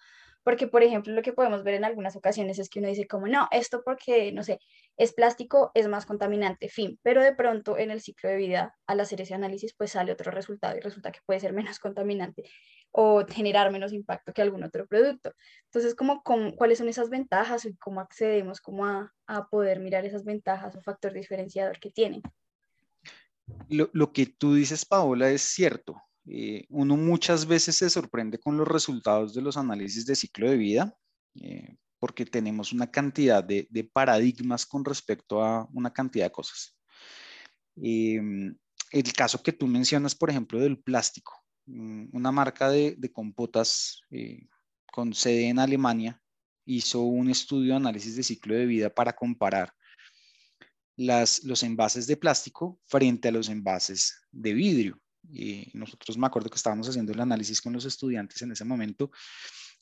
Porque, 0.48 0.66
por 0.66 0.82
ejemplo, 0.82 1.12
lo 1.12 1.22
que 1.24 1.34
podemos 1.34 1.66
ver 1.66 1.74
en 1.74 1.84
algunas 1.84 2.16
ocasiones 2.16 2.58
es 2.58 2.70
que 2.70 2.80
uno 2.80 2.88
dice 2.88 3.06
como, 3.06 3.28
no, 3.28 3.50
esto 3.52 3.82
porque, 3.84 4.32
no 4.32 4.44
sé, 4.44 4.60
es 4.96 5.12
plástico, 5.12 5.72
es 5.74 5.90
más 5.90 6.06
contaminante, 6.06 6.70
fin. 6.70 6.98
Pero 7.04 7.22
de 7.22 7.36
pronto 7.36 7.78
en 7.78 7.92
el 7.92 8.00
ciclo 8.00 8.30
de 8.30 8.38
vida, 8.38 8.74
al 8.86 9.02
hacer 9.02 9.20
ese 9.20 9.34
análisis, 9.34 9.74
pues 9.78 9.92
sale 9.92 10.14
otro 10.14 10.32
resultado 10.32 10.78
y 10.78 10.80
resulta 10.80 11.12
que 11.12 11.20
puede 11.26 11.42
ser 11.42 11.52
menos 11.52 11.80
contaminante 11.80 12.50
o 12.92 13.26
generar 13.28 13.74
menos 13.74 13.92
impacto 13.92 14.32
que 14.32 14.42
algún 14.42 14.64
otro 14.64 14.88
producto. 14.88 15.34
Entonces, 15.66 15.96
¿cómo, 15.96 16.24
cuáles 16.56 16.78
son 16.78 16.88
esas 16.88 17.10
ventajas 17.10 17.66
y 17.66 17.76
cómo 17.76 18.00
accedemos 18.00 18.62
como 18.62 18.86
a, 18.86 19.14
a 19.26 19.50
poder 19.50 19.82
mirar 19.82 20.06
esas 20.06 20.24
ventajas 20.24 20.78
o 20.78 20.82
factor 20.82 21.12
diferenciador 21.12 21.78
que 21.78 21.92
tienen? 21.92 22.22
Lo, 23.68 23.90
lo, 23.92 24.14
que 24.14 24.28
tú 24.28 24.54
dices, 24.54 24.86
Paola, 24.86 25.30
es 25.30 25.42
cierto. 25.42 26.02
Eh, 26.30 26.66
uno 26.70 26.98
muchas 26.98 27.46
veces 27.46 27.78
se 27.78 27.90
sorprende 27.90 28.38
con 28.38 28.58
los 28.58 28.68
resultados 28.68 29.34
de 29.34 29.42
los 29.42 29.56
análisis 29.56 30.06
de 30.06 30.16
ciclo 30.16 30.50
de 30.50 30.58
vida, 30.58 30.98
eh, 31.36 31.78
porque 32.00 32.26
tenemos 32.26 32.74
una 32.74 32.92
cantidad 32.92 33.44
de, 33.44 33.90
paradigmas 33.94 34.66
con 34.66 34.84
respecto 34.84 35.42
a 35.42 35.68
una 35.74 35.92
cantidad 35.94 36.26
de 36.26 36.32
cosas. 36.32 36.78
Eh, 37.82 38.20
el 38.92 39.14
caso 39.14 39.42
que 39.42 39.54
tú 39.54 39.68
mencionas, 39.68 40.16
por 40.16 40.30
ejemplo, 40.30 40.60
del 40.60 40.80
plástico. 40.80 41.34
Mm, 41.66 42.10
una 42.14 42.32
marca 42.32 42.70
de, 42.70 42.98
compotas 43.14 44.02
con 44.92 45.14
sede 45.14 45.48
en 45.48 45.60
Alemania 45.60 46.22
hizo 46.66 47.02
un 47.02 47.30
estudio 47.30 47.72
de 47.72 47.78
análisis 47.78 48.16
de 48.18 48.24
ciclo 48.24 48.54
de 48.56 48.66
vida 48.66 48.90
para 48.90 49.14
comparar 49.14 49.74
los 50.98 51.64
envases 51.64 52.08
de 52.08 52.18
plástico 52.18 52.80
frente 52.86 53.30
a 53.30 53.32
los 53.32 53.50
envases 53.50 54.20
de 54.32 54.54
vidrio. 54.54 55.00
Nosotros 55.74 56.18
me 56.18 56.28
acuerdo 56.28 56.50
que 56.50 56.56
estábamos 56.56 56.88
haciendo 56.88 57.12
el 57.12 57.20
análisis 57.20 57.62
con 57.62 57.74
los 57.74 57.86
estudiantes 57.86 58.42
en 58.42 58.52
ese 58.52 58.66
momento 58.66 59.12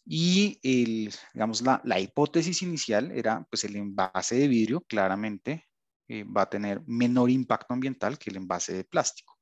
y 0.06 0.60
el, 0.62 1.14
digamos, 1.34 1.62
la, 1.62 1.82
la 1.84 2.00
hipótesis 2.00 2.62
inicial 2.62 3.12
era, 3.12 3.46
pues 3.50 3.64
el 3.64 3.76
envase 3.76 4.36
de 4.36 4.48
vidrio 4.48 4.82
claramente 4.82 5.66
eh, 6.08 6.24
va 6.24 6.44
a 6.44 6.50
tener 6.50 6.84
menor 6.86 7.32
impacto 7.32 7.74
ambiental 7.74 8.20
que 8.20 8.30
el 8.30 8.38
envase 8.38 8.74
de 8.74 8.84
plástico. 8.84 9.36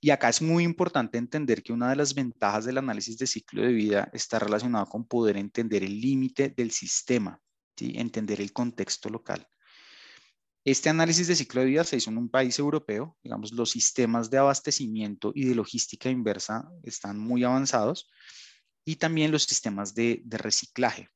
Y 0.00 0.10
acá 0.10 0.28
es 0.28 0.40
muy 0.42 0.64
importante 0.64 1.18
entender 1.18 1.62
que 1.62 1.72
una 1.72 1.90
de 1.90 1.96
las 1.96 2.14
ventajas 2.14 2.64
del 2.64 2.78
análisis 2.78 3.18
de 3.18 3.26
ciclo 3.26 3.62
de 3.62 3.72
vida 3.72 4.08
está 4.12 4.38
relacionada 4.38 4.86
con 4.86 5.04
poder 5.04 5.36
entender 5.36 5.82
el 5.82 6.00
límite 6.00 6.48
del 6.48 6.70
sistema, 6.70 7.40
¿sí? 7.76 7.94
entender 7.96 8.40
el 8.40 8.52
contexto 8.52 9.08
local. 9.08 9.46
Este 10.64 10.88
análisis 10.88 11.26
de 11.26 11.34
ciclo 11.34 11.60
de 11.60 11.66
vida 11.66 11.82
se 11.82 11.96
hizo 11.96 12.10
en 12.10 12.18
un 12.18 12.28
país 12.28 12.56
europeo, 12.58 13.16
digamos, 13.24 13.52
los 13.52 13.70
sistemas 13.70 14.30
de 14.30 14.38
abastecimiento 14.38 15.32
y 15.34 15.44
de 15.44 15.56
logística 15.56 16.08
inversa 16.08 16.70
están 16.84 17.18
muy 17.18 17.42
avanzados 17.42 18.08
y 18.84 18.96
también 18.96 19.32
los 19.32 19.42
sistemas 19.42 19.92
de, 19.94 20.22
reciclaje. 20.26 21.08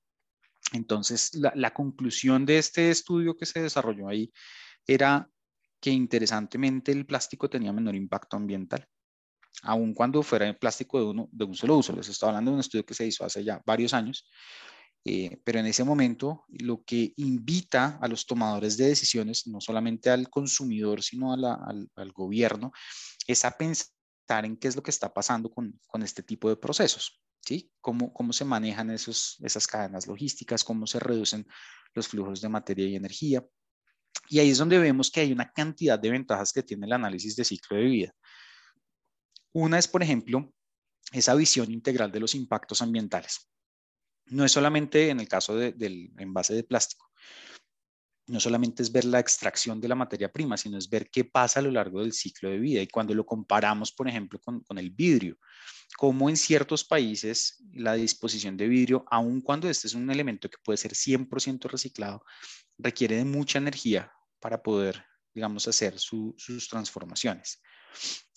Entonces, 0.73 1.33
la, 1.35 1.73
conclusión 1.73 2.45
de 2.45 2.59
este 2.59 2.91
estudio 2.91 3.37
que 3.37 3.47
se 3.47 3.63
desarrolló 3.63 4.09
ahí 4.09 4.33
era 4.85 5.31
que 5.81 5.91
interesantemente 5.91 6.91
el 6.91 7.07
plástico 7.07 7.49
tenía 7.49 7.73
menor 7.73 7.95
impacto 7.95 8.37
ambiental, 8.37 8.89
aun 9.63 9.95
cuando 9.95 10.25
fuera 10.25 10.53
plástico 10.59 10.99
de, 10.99 11.05
uno, 11.07 11.29
de 11.31 11.45
un 11.45 11.55
solo 11.55 11.77
uso. 11.77 11.95
Les 11.95 12.09
estoy 12.09 12.31
hablando 12.31 12.51
de 12.51 12.55
un 12.57 12.61
estudio 12.61 12.85
que 12.85 12.95
se 12.95 13.07
hizo 13.07 13.25
hace 13.25 13.45
ya 13.45 13.63
varios 13.65 13.95
años 13.95 14.29
eh, 15.09 15.41
pero 15.45 15.61
en 15.61 15.67
ese 15.67 15.85
momento 15.85 16.47
lo 16.49 16.83
que 16.83 17.13
invita 17.19 17.97
a 18.03 18.09
los 18.09 18.27
tomadores 18.27 18.77
de 18.77 18.89
decisiones, 18.89 19.47
no 19.47 19.61
solamente 19.61 20.11
al 20.11 20.29
consumidor, 20.29 21.01
sino 21.01 21.33
al, 21.33 22.13
gobierno, 22.13 22.73
es 23.25 23.45
a 23.45 23.57
pensar 23.57 24.45
en 24.45 24.57
qué 24.57 24.67
es 24.67 24.75
lo 24.75 24.83
que 24.83 24.91
está 24.91 25.15
pasando 25.15 25.49
con, 25.49 25.79
este 26.03 26.25
tipo 26.25 26.49
de 26.49 26.57
procesos. 26.57 27.23
¿sí? 27.41 27.71
Cómo, 27.81 28.13
se 28.33 28.45
manejan 28.45 28.91
esas 28.91 29.67
cadenas 29.69 30.09
logísticas, 30.09 30.65
cómo 30.65 30.89
se 30.89 30.99
reducen 30.99 31.47
los 31.95 32.09
flujos 32.09 32.41
de 32.41 32.49
materia 32.49 32.89
y 32.89 32.97
energía. 32.97 33.47
Y 34.29 34.41
ahí 34.41 34.51
es 34.51 34.59
donde 34.59 34.77
vemos 34.77 35.13
que 35.13 35.21
hay 35.21 35.31
una 35.31 35.53
cantidad 35.53 36.01
de 36.01 36.11
ventajas 36.11 36.53
que 36.53 36.65
tiene 36.65 36.85
el 36.85 36.93
análisis 36.93 37.37
de 37.37 37.45
ciclo 37.45 37.77
de 37.77 37.85
vida. 37.85 38.13
Una 39.53 39.79
es, 39.79 39.87
por 39.87 40.03
ejemplo, 40.03 40.53
esa 41.13 41.37
visión 41.37 41.71
integral 41.71 42.11
de 42.11 42.19
los 42.19 42.35
impactos 42.35 42.83
ambientales 42.83 43.49
no 44.27 44.45
es 44.45 44.53
solamente 44.53 45.11
en 45.11 45.21
el 45.21 45.29
caso 45.29 45.57
del 45.57 46.13
envase 46.19 46.55
de 46.55 46.65
plástico, 46.65 47.07
no 48.29 48.41
solamente 48.41 48.83
es 48.83 48.91
ver 48.91 49.05
la 49.05 49.21
extracción 49.21 49.81
de 49.81 49.89
la 49.89 49.95
materia 49.95 50.33
prima, 50.33 50.57
sino 50.57 50.77
es 50.79 50.91
ver 50.91 51.11
qué 51.11 51.25
pasa 51.25 51.61
a 51.61 51.63
lo 51.63 51.71
largo 51.71 52.01
del 52.01 52.13
ciclo 52.13 52.51
de 52.51 52.59
vida. 52.59 52.83
Y 52.83 52.89
cuando 52.89 53.15
lo 53.15 53.25
comparamos, 53.25 53.93
por 53.93 54.09
ejemplo, 54.09 54.41
con, 54.41 54.79
el 54.79 54.91
vidrio, 54.91 55.39
como 55.97 56.29
en 56.29 56.37
ciertos 56.37 56.85
países 56.85 57.63
la 57.73 57.95
disposición 57.95 58.57
de 58.57 58.67
vidrio, 58.67 59.05
aun 59.11 59.41
cuando 59.41 59.69
este 59.69 59.87
es 59.87 59.95
un 59.95 60.11
elemento 60.11 60.51
que 60.51 60.59
puede 60.63 60.77
ser 60.77 60.93
100% 60.93 61.71
reciclado, 61.71 62.25
requiere 62.79 63.17
de 63.17 63.25
mucha 63.25 63.59
energía 63.59 64.13
para 64.41 64.61
poder, 64.63 65.05
digamos, 65.33 65.69
hacer 65.69 65.99
sus 65.99 66.69
transformaciones. 66.69 67.63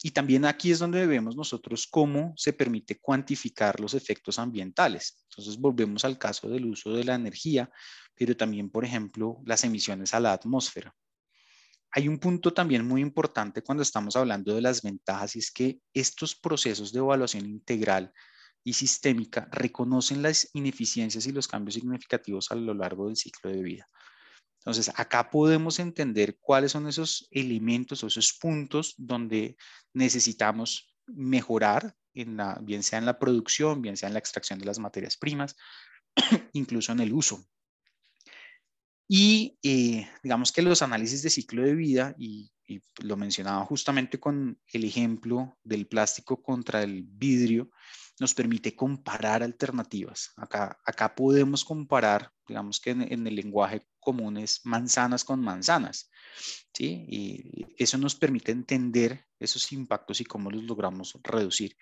Y 0.01 0.12
también 0.12 0.46
aquí 0.46 0.72
es 0.72 0.79
donde 0.79 1.06
vemos 1.06 1.36
nosotros 1.36 1.88
cómo 1.88 2.34
se 2.38 2.53
permite 2.53 3.00
cuantificar 3.00 3.79
los 3.79 3.94
efectos 3.94 4.39
ambientales. 4.39 5.25
Entonces 5.29 5.58
volvemos 5.58 6.06
al 6.06 6.18
caso 6.18 6.48
del 6.48 6.65
uso 6.65 6.94
de 6.94 7.03
la 7.03 7.15
energía, 7.15 7.70
pero 8.15 8.36
también, 8.36 8.70
por 8.70 8.86
ejemplo, 8.86 9.41
las 9.46 9.63
emisiones 9.63 10.13
a 10.13 10.20
la 10.20 10.32
atmósfera. 10.32 10.96
Hay 11.91 12.08
un 12.08 12.20
punto 12.20 12.53
también 12.53 12.88
muy 12.88 13.01
importante 13.01 13.63
cuando 13.63 13.82
estamos 13.82 14.15
hablando 14.15 14.53
de 14.53 14.62
las 14.62 14.82
ventajas 14.82 15.36
y 15.36 15.39
es 15.39 15.51
que 15.51 15.79
estos 15.94 16.36
procesos 16.36 16.94
de 16.94 17.00
evaluación 17.00 17.46
integral 17.46 18.13
y 18.63 18.74
sistémica 18.74 19.50
reconocen 19.51 20.22
las 20.22 20.50
ineficiencias 20.53 21.25
y 21.25 21.32
los 21.32 21.48
cambios 21.48 21.75
significativos 21.75 22.51
a 22.51 22.56
lo 22.56 22.74
largo 22.74 23.08
del 23.08 23.15
ciclo 23.15 23.50
de 23.50 23.63
vida. 23.63 23.88
Entonces, 24.60 24.92
acá 24.96 25.30
podemos 25.30 25.80
entender 25.80 26.38
cuáles 26.39 26.74
son 26.74 26.88
esos 26.88 27.28
elementos 27.32 28.04
o 28.04 28.08
esos 28.08 28.34
puntos 28.34 28.94
donde 28.98 29.56
necesitamos 29.94 30.94
mejorar, 31.08 31.96
en 32.13 32.38
la, 32.38 32.60
bien 32.62 32.84
sea 32.84 33.00
en 33.00 33.06
la 33.06 33.20
producción, 33.20 33.82
bien 33.82 33.96
sea 33.96 34.08
en 34.08 34.13
la 34.13 34.20
extracción 34.20 34.60
de 34.60 34.66
las 34.66 34.80
materias 34.80 35.16
primas, 35.16 35.56
incluso 36.54 36.92
en 36.92 37.00
el 37.00 37.13
uso. 37.13 37.46
Y 39.08 39.58
eh, 39.63 40.08
digamos 40.22 40.51
que 40.51 40.62
los 40.62 40.82
análisis 40.82 41.24
de 41.24 41.30
ciclo 41.30 41.63
de 41.63 41.74
vida, 41.74 42.13
y, 42.20 42.51
y, 42.68 42.82
lo 43.01 43.18
mencionaba 43.18 43.66
justamente 43.66 44.20
con 44.20 44.60
el 44.72 44.84
ejemplo 44.84 45.58
del 45.63 45.88
plástico 45.88 46.44
contra 46.44 46.84
el 46.84 47.04
vidrio, 47.04 47.72
nos 48.20 48.34
permite 48.34 48.75
comparar 48.75 49.42
alternativas. 49.42 50.34
Acá, 50.36 50.78
acá 50.86 51.16
podemos 51.16 51.63
comparar, 51.63 52.32
digamos 52.48 52.80
que 52.80 52.92
en, 52.92 53.25
el 53.25 53.36
lenguaje 53.36 53.82
común 54.00 54.38
es 54.38 54.62
manzanas 54.65 55.24
con 55.24 55.41
manzanas, 55.41 56.10
¿sí? 56.74 57.06
Y 57.08 57.65
eso 57.77 57.98
nos 57.98 58.15
permite 58.15 58.51
entender 58.51 59.25
esos 59.39 59.72
impactos 59.72 60.22
y 60.22 60.25
cómo 60.25 60.50
los 60.51 60.63
logramos 60.63 61.18
reducir. 61.24 61.75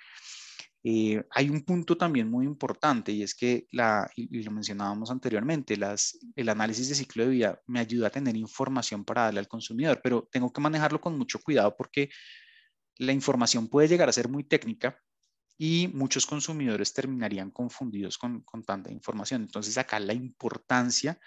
Eh, 0.84 1.24
hay 1.32 1.50
un 1.50 1.64
punto 1.64 1.98
también 1.98 2.30
muy 2.30 2.46
importante 2.46 3.12
y 3.12 3.24
es 3.24 3.36
que, 3.36 3.68
la, 3.72 4.10
y 4.16 4.42
lo 4.44 4.52
mencionábamos 4.52 5.12
anteriormente, 5.12 5.76
las, 5.76 6.18
el 6.36 6.50
análisis 6.50 6.88
de 6.90 6.96
ciclo 6.96 7.26
de 7.26 7.32
vida 7.32 7.62
me 7.66 7.80
ayuda 7.80 8.08
a 8.08 8.12
tener 8.12 8.38
información 8.38 9.04
para 9.04 9.24
darle 9.24 9.40
al 9.40 9.48
consumidor, 9.48 10.00
pero 10.02 10.30
tengo 10.32 10.54
que 10.54 10.62
manejarlo 10.62 11.02
con 11.02 11.18
mucho 11.18 11.40
cuidado 11.40 11.76
porque 11.76 12.10
la 12.98 13.12
información 13.12 13.68
puede 13.68 13.88
llegar 13.88 14.08
a 14.08 14.14
ser 14.14 14.30
muy 14.30 14.44
técnica 14.44 14.98
y 15.58 15.90
muchos 15.94 16.26
consumidores 16.26 16.94
terminarían 16.94 17.52
confundidos 17.52 18.18
con, 18.18 18.42
con 18.42 18.64
tanta 18.64 18.92
información. 18.92 19.42
Entonces 19.42 19.78
acá 19.78 20.00
la 20.00 20.14
importancia 20.14 21.20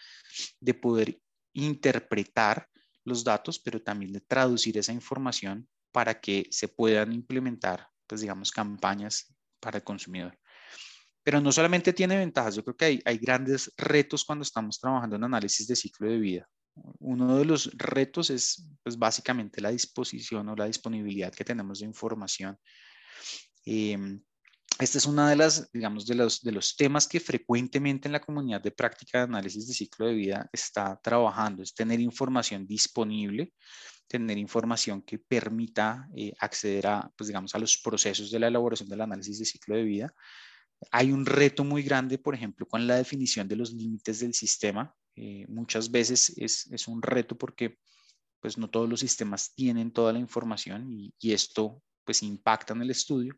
de 0.61 0.75
poder 0.75 1.21
interpretar 1.53 2.69
los 3.05 3.25
datos, 3.25 3.59
pero 3.59 3.83
también 3.83 4.13
de 4.13 4.21
traducir 4.21 4.79
esa 4.79 4.93
información 4.93 5.69
para 5.93 6.21
que 6.21 6.47
se 6.51 6.69
puedan 6.69 7.13
implementar, 7.13 7.89
pues 8.07 8.21
digamos, 8.21 8.53
campañas 8.53 9.35
para 9.59 9.79
el 9.79 9.85
consumidor. 9.85 10.39
Pero 11.23 11.41
no 11.41 11.53
solamente 11.53 11.93
tiene 11.93 12.17
ventajas, 12.17 12.57
yo 12.57 12.65
creo 12.65 12.77
que 12.77 12.85
hay, 12.85 13.03
hay 13.05 13.19
grandes 13.19 13.73
retos 13.77 14.25
cuando 14.25 14.43
estamos 14.43 14.79
trabajando 14.81 15.17
en 15.17 15.25
análisis 15.25 15.67
de 15.67 15.77
ciclo 15.77 16.09
de 16.09 16.19
vida. 16.19 16.49
Uno 17.01 17.37
de 17.37 17.45
los 17.45 17.71
retos 17.77 18.31
es 18.31 18.67
pues, 18.83 18.97
básicamente 18.97 19.61
la 19.61 19.71
disposición 19.71 20.49
o 20.49 20.57
la 20.57 20.67
disponibilidad 20.67 21.33
que 21.33 21.45
tenemos 21.45 21.81
de 21.81 21.87
información. 21.87 22.57
Em, 23.73 24.21
este 24.81 24.99
es 24.99 25.07
uno 25.07 25.29
de 25.29 25.37
las, 25.37 25.71
digamos, 25.73 26.05
de 26.05 26.17
los, 26.17 26.41
de 26.43 26.51
los 26.51 26.75
temas 26.75 27.07
que 27.07 27.21
frecuentemente 27.21 28.09
en 28.09 28.13
la 28.13 28.21
comunidad 28.21 28.61
de 28.61 28.73
práctica 28.73 29.19
de 29.19 29.25
análisis 29.25 29.69
de 29.69 29.75
ciclo 29.75 30.07
de 30.07 30.15
vida 30.15 30.51
está 30.53 30.99
trabajando, 31.01 31.63
es 31.63 31.73
tener 31.73 32.01
información 32.01 32.67
disponible, 32.67 33.53
tener 34.09 34.39
información 34.39 35.03
que 35.03 35.21
permita 35.21 36.09
eh, 36.17 36.33
acceder 36.41 36.89
a, 36.89 37.13
pues 37.17 37.29
digamos, 37.29 37.55
a 37.55 37.61
los 37.61 37.79
procesos 37.79 38.33
de 38.33 38.41
la 38.41 38.49
elaboración 38.49 38.89
del 38.89 39.03
análisis 39.03 39.39
de 39.39 39.45
ciclo 39.45 39.77
de 39.77 39.85
vida. 39.85 40.15
Hay 40.91 41.13
un 41.13 41.25
reto 41.25 41.63
muy 41.63 41.85
grande, 41.85 42.19
por 42.19 42.35
ejemplo, 42.35 42.67
con 42.67 42.89
la 42.89 42.97
definición 42.97 43.47
de 43.47 43.55
los 43.55 43.73
límites 43.73 44.19
del 44.19 44.35
sistema. 44.35 44.93
Eh, 45.15 45.47
muchas 45.49 45.93
veces 45.93 46.33
es, 46.39 46.67
es, 46.73 46.89
un 46.89 47.03
reto 47.03 47.39
porque 47.39 47.79
pues 48.41 48.59
no 48.59 48.69
todos 48.69 48.89
los 48.89 48.99
sistemas 48.99 49.55
tienen 49.55 49.93
toda 49.93 50.13
la 50.13 50.19
información 50.19 50.89
y 50.91 51.33
esto 51.33 51.81
pues 52.11 52.25
impacta 52.25 52.73
en 52.73 52.83
el 52.83 52.91
estudio. 52.91 53.37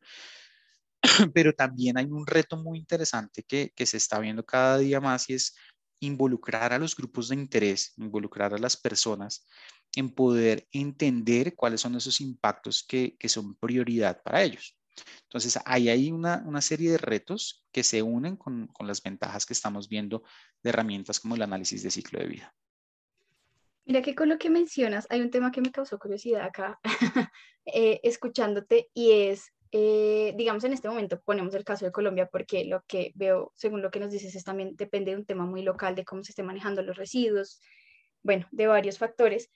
pero 1.34 1.52
también 1.52 1.98
hay 1.98 2.06
un 2.06 2.26
reto 2.26 2.56
muy 2.56 2.78
interesante 2.78 3.42
que, 3.42 3.72
se 3.84 3.96
está 3.98 4.18
viendo 4.18 4.46
cada 4.46 4.78
día 4.78 4.98
más 4.98 5.28
y 5.28 5.34
es 5.34 5.54
involucrar 6.00 6.72
a 6.72 6.78
los 6.78 6.96
grupos 6.96 7.28
de 7.28 7.36
interés, 7.36 7.92
involucrar 7.98 8.54
a 8.54 8.58
las 8.58 8.76
personas 8.76 9.46
en 9.94 10.10
poder 10.10 10.66
entender 10.72 11.54
cuáles 11.54 11.82
son 11.82 11.96
esos 11.96 12.20
impactos 12.20 12.82
que, 12.82 13.16
son 13.26 13.54
prioridad 13.56 14.22
para 14.22 14.42
ellos. 14.42 14.78
Entonces, 15.24 15.58
ahí 15.66 15.90
hay 15.90 16.10
una, 16.10 16.60
serie 16.62 16.92
de 16.92 16.98
retos 16.98 17.66
que 17.72 17.82
se 17.82 18.00
unen 18.02 18.36
con, 18.36 18.70
las 18.80 19.02
ventajas 19.02 19.44
que 19.44 19.52
estamos 19.52 19.88
viendo 19.88 20.22
de 20.62 20.70
herramientas 20.70 21.20
como 21.20 21.34
el 21.34 21.42
análisis 21.42 21.82
de 21.82 21.90
ciclo 21.90 22.20
de 22.20 22.26
vida. 22.26 22.54
Mira 23.92 24.00
que 24.00 24.14
con 24.14 24.30
lo 24.30 24.38
que 24.38 24.48
mencionas, 24.48 25.06
hay 25.10 25.20
un 25.20 25.30
tema 25.30 25.52
que 25.52 25.60
me 25.60 25.70
causó 25.70 25.98
curiosidad 25.98 26.46
acá, 26.46 26.80
eh, 27.66 28.00
escuchándote, 28.02 28.88
y 28.94 29.12
es 29.12 29.52
eh, 29.70 30.32
digamos, 30.34 30.64
en 30.64 30.72
este 30.72 30.88
momento 30.88 31.20
ponemos 31.20 31.54
el 31.54 31.62
caso 31.62 31.84
de 31.84 31.92
Colombia 31.92 32.26
porque 32.32 32.64
lo 32.64 32.82
que 32.88 33.12
veo, 33.14 33.52
según 33.54 33.82
lo 33.82 33.90
que 33.90 34.00
nos 34.00 34.10
dices, 34.10 34.34
es 34.34 34.44
también 34.44 34.76
depende 34.76 35.10
de 35.10 35.18
un 35.18 35.26
tema 35.26 35.44
muy 35.44 35.60
local, 35.60 35.94
de 35.94 36.06
cómo 36.06 36.24
se 36.24 36.32
esté 36.32 36.42
manejando 36.42 36.80
los 36.80 36.96
residuos, 36.96 37.60
bueno, 38.22 38.46
de 38.50 38.66
varios 38.66 38.96
factores. 38.96 39.50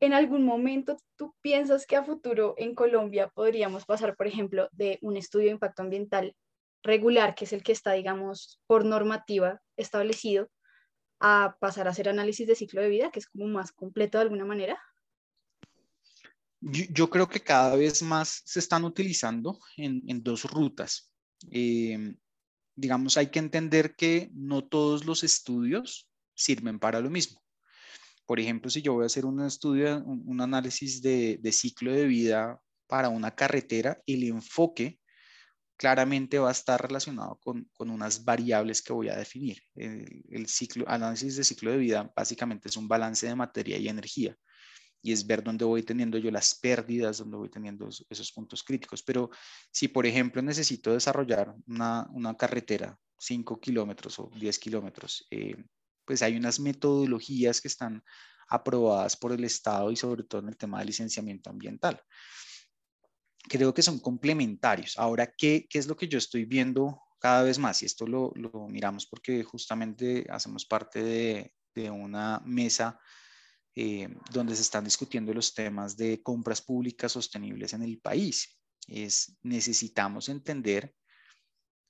¿En 0.00 0.14
algún 0.14 0.42
momento 0.42 0.96
tú 1.16 1.34
piensas 1.42 1.84
que 1.84 1.96
a 1.96 2.02
futuro 2.02 2.54
en 2.56 2.74
Colombia 2.74 3.28
podríamos 3.28 3.84
pasar, 3.84 4.16
por 4.16 4.26
ejemplo, 4.26 4.70
de 4.72 4.98
un 5.02 5.18
estudio 5.18 5.48
de 5.48 5.52
impacto 5.52 5.82
ambiental 5.82 6.34
regular, 6.82 7.34
que 7.34 7.44
es 7.44 7.52
el 7.52 7.62
que 7.62 7.72
está, 7.72 7.92
digamos, 7.92 8.58
por 8.66 8.86
normativa 8.86 9.60
establecido, 9.76 10.48
a 11.20 11.56
pasar 11.60 11.86
a 11.86 11.90
hacer 11.90 12.08
análisis 12.08 12.46
de 12.46 12.54
ciclo 12.54 12.80
de 12.80 12.88
vida, 12.88 13.10
que 13.10 13.18
es 13.18 13.26
como 13.26 13.46
más 13.46 13.72
completo 13.72 14.18
de 14.18 14.22
alguna 14.22 14.44
manera? 14.44 14.78
Yo, 16.60 17.08
creo 17.08 17.28
que 17.28 17.40
cada 17.40 17.74
vez 17.76 18.02
más 18.02 18.42
se 18.44 18.58
están 18.58 18.84
utilizando 18.84 19.58
en, 19.76 20.22
dos 20.22 20.44
rutas. 20.44 21.10
Eh, 21.50 22.14
digamos, 22.74 23.16
hay 23.16 23.28
que 23.30 23.38
entender 23.38 23.94
que 23.96 24.30
no 24.34 24.64
todos 24.64 25.06
los 25.06 25.24
estudios 25.24 26.10
sirven 26.34 26.78
para 26.78 27.00
lo 27.00 27.08
mismo. 27.08 27.42
Por 28.26 28.38
ejemplo, 28.38 28.70
si 28.70 28.80
yo 28.82 28.92
voy 28.94 29.04
a 29.04 29.06
hacer 29.06 29.26
un 29.26 29.44
estudio, 29.44 30.04
un, 30.04 30.40
análisis 30.40 31.02
de, 31.02 31.40
ciclo 31.50 31.92
de 31.92 32.04
vida 32.06 32.60
para 32.86 33.08
una 33.08 33.34
carretera, 33.34 34.00
el 34.06 34.24
enfoque 34.24 34.99
claramente 35.80 36.38
va 36.38 36.50
a 36.50 36.52
estar 36.52 36.78
relacionado 36.78 37.38
con, 37.42 37.66
unas 37.78 38.22
variables 38.22 38.82
que 38.82 38.92
voy 38.92 39.08
a 39.08 39.16
definir. 39.16 39.62
El, 39.74 40.22
el, 40.28 40.46
ciclo, 40.46 40.84
análisis 40.86 41.36
de 41.36 41.44
ciclo 41.44 41.70
de 41.70 41.78
vida 41.78 42.12
básicamente 42.14 42.68
es 42.68 42.76
un 42.76 42.86
balance 42.86 43.26
de 43.26 43.34
materia 43.34 43.78
y 43.78 43.88
energía 43.88 44.36
y 45.00 45.12
es 45.12 45.26
ver 45.26 45.42
dónde 45.42 45.64
voy 45.64 45.82
teniendo 45.82 46.18
yo 46.18 46.30
las 46.30 46.54
pérdidas, 46.54 47.16
dónde 47.16 47.38
voy 47.38 47.48
teniendo 47.48 47.88
esos 48.10 48.30
puntos 48.30 48.62
críticos. 48.62 49.02
Pero 49.02 49.30
si, 49.72 49.88
por 49.88 50.04
ejemplo, 50.04 50.42
necesito 50.42 50.92
desarrollar 50.92 51.54
una, 51.66 52.06
una 52.10 52.36
carretera 52.36 52.98
5 53.18 53.58
kilómetros 53.58 54.18
o 54.18 54.30
10 54.36 54.58
kilómetros, 54.58 55.26
eh, 55.30 55.56
pues 56.04 56.20
hay 56.20 56.36
unas 56.36 56.60
metodologías 56.60 57.58
que 57.58 57.68
están 57.68 58.04
aprobadas 58.50 59.16
por 59.16 59.32
el 59.32 59.44
Estado 59.44 59.90
y 59.90 59.96
sobre 59.96 60.24
todo 60.24 60.42
en 60.42 60.48
el 60.48 60.58
tema 60.58 60.80
de 60.80 60.84
licenciamiento 60.84 61.48
ambiental. 61.48 62.02
Creo 63.48 63.74
que 63.74 63.82
son 63.82 63.98
complementarios. 63.98 64.98
Ahora, 64.98 65.32
¿qué, 65.36 65.66
qué 65.68 65.78
es 65.78 65.86
lo 65.86 65.96
que 65.96 66.08
yo 66.08 66.18
estoy 66.18 66.44
viendo 66.44 67.00
cada 67.18 67.42
vez 67.42 67.58
más? 67.58 67.82
Y 67.82 67.86
esto 67.86 68.06
lo, 68.06 68.32
lo 68.34 68.68
miramos 68.68 69.06
porque 69.06 69.42
justamente 69.42 70.26
hacemos 70.30 70.66
parte 70.66 71.02
de, 71.02 71.52
de 71.74 71.90
una 71.90 72.40
mesa 72.44 73.00
eh, 73.76 74.08
donde 74.32 74.56
se 74.56 74.62
están 74.62 74.84
discutiendo 74.84 75.32
los 75.32 75.54
temas 75.54 75.96
de 75.96 76.22
compras 76.22 76.60
públicas 76.60 77.12
sostenibles 77.12 77.72
en 77.72 77.82
el 77.82 78.00
país. 78.00 78.58
Es, 78.86 79.36
necesitamos 79.42 80.28
entender 80.28 80.94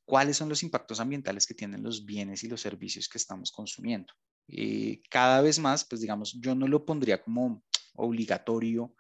cuáles 0.05 0.37
son 0.37 0.49
los 0.49 0.63
impactos 0.63 1.01
ambientales 1.01 1.47
que 1.47 1.55
tienen 1.55 1.83
los 1.83 2.05
bienes 2.05 2.45
y 2.45 2.49
los 2.49 2.61
servicios 2.61 3.09
que 3.09 3.19
estamos 3.19 3.51
consumiendo. 3.51 4.13
Eh, 4.49 5.01
cada 5.09 5.41
vez 5.41 5.59
más, 5.59 5.85
pues 5.85 6.01
digamos, 6.01 6.39
yo 6.41 6.55
no 6.55 6.69
lo 6.69 6.85
pondría 6.85 7.23
como 7.23 7.65
obligatorio 7.95 8.95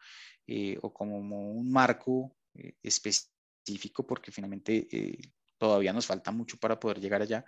eh, 0.46 0.78
o 0.82 0.92
como 0.92 1.18
un 1.18 1.70
marco 1.70 2.36
específico 2.82 4.06
porque 4.06 4.32
finalmente 4.32 4.88
todavía 5.58 5.92
nos 5.92 6.06
falta 6.06 6.30
mucho 6.30 6.56
para 6.58 6.80
poder 6.80 7.00
llegar 7.00 7.22
allá, 7.22 7.44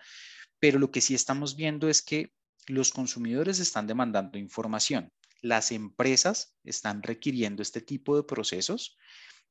pero 0.58 0.78
lo 0.78 0.90
que 0.90 1.00
sí 1.00 1.14
estamos 1.14 1.56
viendo 1.56 1.88
es 1.88 2.02
que 2.02 2.32
los 2.68 2.92
consumidores 2.92 3.58
están 3.58 3.86
demandando 3.86 4.38
información 4.38 5.10
las 5.42 5.72
empresas 5.72 6.56
están 6.64 7.02
requiriendo 7.02 7.62
este 7.62 7.80
tipo 7.80 8.16
de 8.16 8.22
procesos 8.22 8.96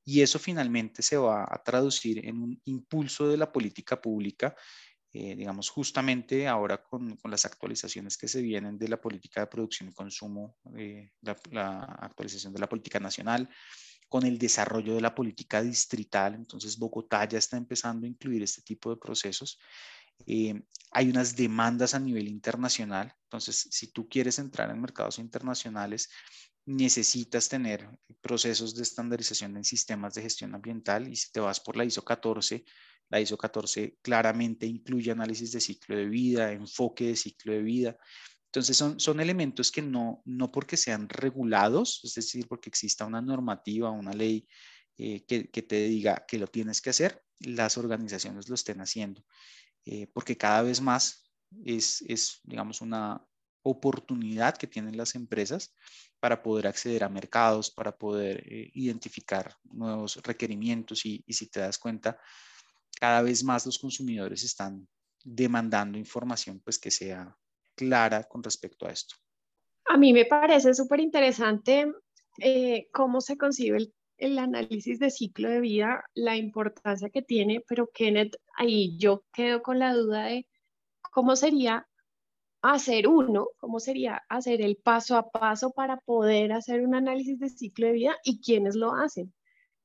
y 0.04 0.22
eso 0.22 0.40
finalmente 0.40 1.04
se 1.04 1.18
va 1.18 1.44
a 1.44 1.62
traducir 1.64 2.26
en 2.26 2.42
un 2.42 2.62
impulso 2.66 3.28
de 3.28 3.38
la 3.38 3.52
política 3.52 4.02
pública, 4.02 4.56
eh, 5.14 5.36
digamos, 5.36 5.70
justamente 5.70 6.48
ahora 6.48 6.82
con, 6.82 7.20
las 7.26 7.46
actualizaciones 7.46 8.18
que 8.18 8.30
se 8.30 8.42
vienen 8.42 8.80
de 8.80 8.88
la 8.88 9.00
política 9.00 9.42
de 9.42 9.48
producción 9.48 9.90
y 9.90 9.94
consumo, 9.94 10.56
eh, 10.78 11.12
la, 11.22 11.84
actualización 11.84 12.54
de 12.54 12.60
la 12.60 12.70
política 12.70 13.00
nacional, 13.00 13.48
con 14.12 14.26
el 14.26 14.38
desarrollo 14.38 14.94
de 14.94 15.00
la 15.00 15.16
política 15.16 15.64
distrital. 15.64 16.36
Entonces, 16.36 16.78
Bogotá 16.78 17.24
ya 17.30 17.38
está 17.38 17.56
empezando 17.56 18.06
a 18.06 18.10
incluir 18.10 18.44
este 18.44 18.62
tipo 18.62 18.90
de 18.90 18.98
procesos. 18.98 19.58
Eh, 20.26 20.62
hay 20.92 21.10
unas 21.10 21.34
demandas 21.34 21.94
a 21.94 22.00
nivel 22.00 22.28
internacional. 22.28 23.16
Entonces, 23.24 23.70
si 23.72 23.88
tú 23.94 24.10
quieres 24.10 24.38
entrar 24.38 24.70
en 24.70 24.82
mercados 24.82 25.18
internacionales, 25.18 26.10
necesitas 26.66 27.48
tener 27.48 27.88
procesos 28.20 28.76
de 28.76 28.84
estandarización 28.84 29.56
en 29.56 29.64
sistemas 29.64 30.14
de 30.14 30.24
gestión 30.24 30.54
ambiental 30.56 31.08
y 31.08 31.16
si 31.16 31.32
te 31.32 31.40
vas 31.40 31.62
por 31.62 31.78
la 31.78 31.86
ISO 31.86 32.04
14, 32.04 32.66
la 33.08 33.22
ISO 33.22 33.38
14 33.38 33.98
claramente 34.02 34.66
incluye 34.66 35.12
análisis 35.12 35.54
de 35.54 35.62
ciclo 35.62 35.96
de 35.96 36.10
vida, 36.10 36.52
enfoque 36.52 37.08
de 37.08 37.16
ciclo 37.16 37.54
de 37.54 37.62
vida. 37.62 37.98
Entonces 38.52 38.76
son, 38.76 39.00
son 39.00 39.22
elementos 39.22 39.72
que 39.72 39.82
no, 39.82 40.22
no 40.26 40.52
porque 40.52 40.76
sean 40.76 41.08
regulados, 41.08 42.02
es 42.04 42.16
decir, 42.16 42.50
porque 42.50 42.68
exista 42.68 43.06
una 43.06 43.22
normativa, 43.22 43.90
una 43.92 44.12
ley 44.12 44.46
eh, 44.98 45.24
que, 45.26 45.50
que 45.50 45.62
te 45.62 45.88
diga 45.88 46.26
que 46.28 46.38
lo 46.38 46.48
tienes 46.48 46.82
que 46.82 46.90
hacer, 46.90 47.24
las 47.40 47.78
organizaciones 47.78 48.50
lo 48.50 48.56
estén 48.56 48.82
haciendo. 48.82 49.24
Eh, 49.86 50.08
porque 50.14 50.36
cada 50.36 50.64
vez 50.64 50.82
más 50.82 51.32
es, 51.64 52.02
es, 52.10 52.42
digamos, 52.44 52.82
una 52.82 53.26
oportunidad 53.64 54.58
que 54.58 54.68
tienen 54.68 54.98
las 54.98 55.16
empresas 55.16 55.74
para 56.20 56.44
poder 56.44 56.68
acceder 56.68 57.06
a 57.06 57.10
mercados, 57.10 57.72
para 57.72 57.98
poder 57.98 58.44
eh, 58.46 58.70
identificar 58.74 59.56
nuevos 59.64 60.18
requerimientos 60.24 61.06
y, 61.06 61.24
y 61.26 61.32
si 61.32 61.48
te 61.48 61.62
das 61.62 61.78
cuenta, 61.78 62.20
cada 63.00 63.22
vez 63.22 63.46
más 63.46 63.66
los 63.66 63.80
consumidores 63.80 64.44
están 64.44 64.90
demandando 65.24 65.98
información 65.98 66.60
pues 66.60 66.78
que 66.78 66.92
sea 66.92 67.34
clara 67.76 68.24
con 68.24 68.44
respecto 68.44 68.86
a 68.86 68.92
esto. 68.92 69.16
A 69.86 69.98
mí 69.98 70.14
me 70.14 70.26
parece 70.26 70.74
súper 70.74 71.00
interesante 71.00 71.92
eh, 72.40 72.88
cómo 72.92 73.22
se 73.22 73.38
concibe 73.38 73.78
el 73.78 73.94
el 74.22 74.38
análisis 74.38 75.00
de 75.00 75.10
ciclo 75.10 75.50
de 75.50 75.60
vida, 75.60 76.06
la 76.14 76.38
importancia 76.38 77.10
que 77.10 77.24
tiene, 77.24 77.64
pero 77.68 77.90
Kenneth, 77.92 78.36
ahí 78.56 78.96
yo 78.98 79.24
quedo 79.34 79.64
con 79.64 79.80
la 79.80 79.96
duda 79.96 80.26
de 80.26 80.48
cómo 81.12 81.36
sería 81.36 81.88
hacer 82.62 83.08
uno, 83.08 83.48
cómo 83.58 83.80
sería 83.80 84.22
hacer 84.30 84.62
el 84.62 84.78
paso 84.78 85.18
a 85.18 85.32
paso 85.32 85.72
para 85.72 85.98
poder 85.98 86.54
hacer 86.54 86.82
un 86.82 86.94
análisis 86.94 87.40
de 87.40 87.50
ciclo 87.50 87.88
de 87.88 87.94
vida 87.94 88.16
y 88.24 88.40
quiénes 88.42 88.76
lo 88.76 88.94
hacen. 88.94 89.34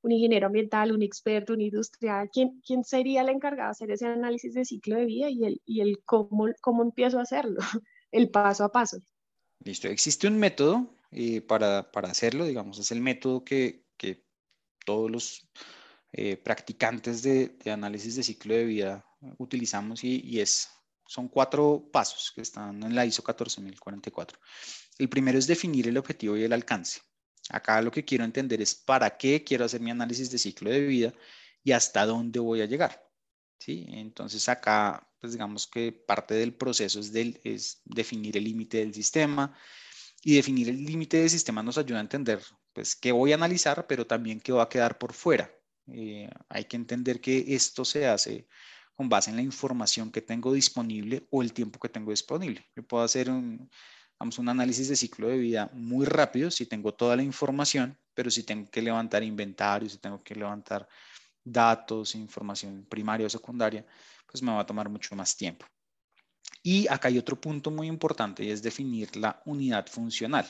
Un 0.06 0.12
ingeniero 0.12 0.46
ambiental, 0.46 0.92
un 0.92 1.02
experto, 1.02 1.52
un 1.52 1.60
industrial, 1.60 2.30
¿quién, 2.32 2.62
quién 2.64 2.84
sería 2.84 3.22
el 3.22 3.28
encargado 3.28 3.68
de 3.68 3.72
hacer 3.72 3.90
ese 3.90 4.06
análisis 4.06 4.54
de 4.54 4.64
ciclo 4.64 4.96
de 4.96 5.04
vida 5.04 5.28
y 5.28 5.44
el, 5.44 5.60
y 5.66 5.80
el 5.80 5.98
cómo, 6.04 6.46
cómo 6.60 6.84
empiezo 6.84 7.18
a 7.18 7.22
hacerlo, 7.22 7.58
el 8.12 8.30
paso 8.30 8.62
a 8.62 8.70
paso? 8.70 8.98
Listo, 9.64 9.88
existe 9.88 10.28
un 10.28 10.38
método 10.38 10.94
eh, 11.10 11.40
para, 11.40 11.90
para, 11.90 12.08
hacerlo, 12.08 12.44
digamos, 12.44 12.78
es 12.78 12.92
el 12.92 13.00
método 13.00 13.44
que, 13.44 13.84
que 13.96 14.24
todos 14.84 15.10
los 15.10 15.48
eh, 16.12 16.36
practicantes 16.36 17.22
de, 17.24 17.48
de, 17.48 17.72
análisis 17.72 18.14
de 18.14 18.22
ciclo 18.22 18.54
de 18.54 18.64
vida 18.64 19.04
utilizamos 19.38 20.04
y, 20.04 20.20
y, 20.24 20.38
es, 20.38 20.68
son 21.04 21.26
cuatro 21.26 21.88
pasos 21.92 22.30
que 22.32 22.42
están 22.42 22.80
en 22.84 22.94
la 22.94 23.04
ISO 23.04 23.24
14044. 23.24 24.38
El 24.98 25.08
primero 25.08 25.36
es 25.36 25.48
definir 25.48 25.88
el 25.88 25.98
objetivo 25.98 26.36
y 26.36 26.44
el 26.44 26.52
alcance. 26.52 27.00
Acá 27.50 27.80
lo 27.82 27.90
que 27.90 28.04
quiero 28.04 28.24
entender 28.24 28.60
es 28.60 28.74
para 28.74 29.16
qué 29.16 29.44
quiero 29.44 29.64
hacer 29.64 29.80
mi 29.80 29.90
análisis 29.90 30.30
de 30.30 30.38
ciclo 30.38 30.70
de 30.70 30.80
vida 30.80 31.14
y 31.62 31.72
hasta 31.72 32.06
dónde 32.06 32.40
voy 32.40 32.60
a 32.60 32.66
llegar. 32.66 33.08
¿sí? 33.58 33.86
Entonces 33.88 34.48
acá, 34.48 35.08
pues 35.20 35.32
digamos 35.32 35.66
que 35.66 35.92
parte 35.92 36.34
del 36.34 36.54
proceso 36.54 37.00
es, 37.00 37.12
del, 37.12 37.40
es 37.44 37.80
definir 37.84 38.36
el 38.36 38.44
límite 38.44 38.78
del 38.78 38.94
sistema 38.94 39.56
y 40.22 40.34
definir 40.34 40.68
el 40.68 40.84
límite 40.84 41.18
del 41.18 41.30
sistema 41.30 41.62
nos 41.62 41.78
ayuda 41.78 41.98
a 41.98 42.02
entender 42.02 42.42
pues 42.72 42.94
qué 42.96 43.12
voy 43.12 43.32
a 43.32 43.36
analizar, 43.36 43.86
pero 43.86 44.06
también 44.06 44.40
qué 44.40 44.52
va 44.52 44.64
a 44.64 44.68
quedar 44.68 44.98
por 44.98 45.12
fuera. 45.12 45.50
Eh, 45.86 46.28
hay 46.48 46.64
que 46.64 46.76
entender 46.76 47.20
que 47.20 47.54
esto 47.54 47.84
se 47.84 48.06
hace 48.06 48.48
con 48.94 49.08
base 49.08 49.30
en 49.30 49.36
la 49.36 49.42
información 49.42 50.10
que 50.10 50.22
tengo 50.22 50.52
disponible 50.52 51.26
o 51.30 51.42
el 51.42 51.52
tiempo 51.52 51.78
que 51.78 51.88
tengo 51.88 52.10
disponible. 52.10 52.66
Yo 52.74 52.82
puedo 52.82 53.04
hacer 53.04 53.30
un, 53.30 53.70
vamos, 54.18 54.38
un 54.38 54.48
análisis 54.48 54.88
de 54.88 54.96
ciclo 54.96 55.28
de 55.28 55.38
vida 55.38 55.70
muy 55.72 56.06
rápido 56.06 56.50
si 56.50 56.66
tengo 56.66 56.94
toda 56.94 57.16
la 57.16 57.22
información, 57.22 57.98
pero 58.14 58.30
si 58.30 58.42
tengo 58.42 58.70
que 58.70 58.82
levantar 58.82 59.22
inventario, 59.22 59.88
si 59.88 59.98
tengo 59.98 60.22
que 60.22 60.34
levantar 60.34 60.88
datos, 61.44 62.14
información 62.14 62.86
primaria 62.88 63.26
o 63.26 63.30
secundaria, 63.30 63.86
pues 64.26 64.42
me 64.42 64.52
va 64.52 64.60
a 64.60 64.66
tomar 64.66 64.88
mucho 64.88 65.14
más 65.14 65.36
tiempo. 65.36 65.66
Y 66.62 66.88
acá 66.88 67.08
hay 67.08 67.18
otro 67.18 67.40
punto 67.40 67.70
muy 67.70 67.86
importante 67.86 68.44
y 68.44 68.50
es 68.50 68.62
definir 68.62 69.16
la 69.16 69.40
unidad 69.46 69.86
funcional. 69.86 70.46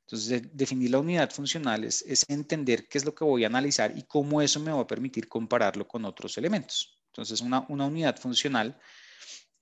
Entonces, 0.00 0.42
definir 0.52 0.90
la 0.90 0.98
unidad 0.98 1.30
funcional 1.30 1.84
es, 1.84 2.02
es, 2.02 2.28
entender 2.28 2.88
qué 2.88 2.98
es 2.98 3.04
lo 3.04 3.14
que 3.14 3.24
voy 3.24 3.44
a 3.44 3.46
analizar 3.46 3.96
y 3.96 4.02
cómo 4.02 4.42
eso 4.42 4.58
me 4.58 4.72
va 4.72 4.80
a 4.80 4.86
permitir 4.86 5.28
compararlo 5.28 5.86
con 5.86 6.04
otros 6.04 6.36
elementos. 6.36 7.00
Entonces, 7.12 7.40
una, 7.40 7.64
una 7.68 7.86
unidad 7.86 8.18
funcional, 8.18 8.76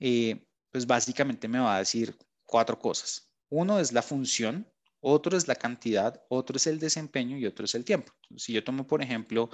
eh, 0.01 0.47
pues 0.71 0.87
básicamente 0.87 1.49
me 1.49 1.59
va 1.59 1.77
a 1.77 1.81
decir 1.81 2.17
cuatro 2.49 2.79
cosas. 2.79 3.31
Uno 3.51 3.79
es 3.79 3.93
la 3.93 4.03
función, 4.03 4.67
otro 5.01 5.37
es 5.37 5.47
la 5.47 5.55
cantidad, 5.55 6.21
otro 6.29 6.57
es 6.57 6.67
el 6.67 6.81
desempeño 6.81 7.37
y 7.37 7.47
otro 7.47 7.67
es 7.67 7.75
el 7.75 7.85
tiempo. 7.85 8.13
si 8.37 8.53
yo 8.53 8.65
tomo, 8.65 8.87
por 8.87 9.03
ejemplo, 9.03 9.51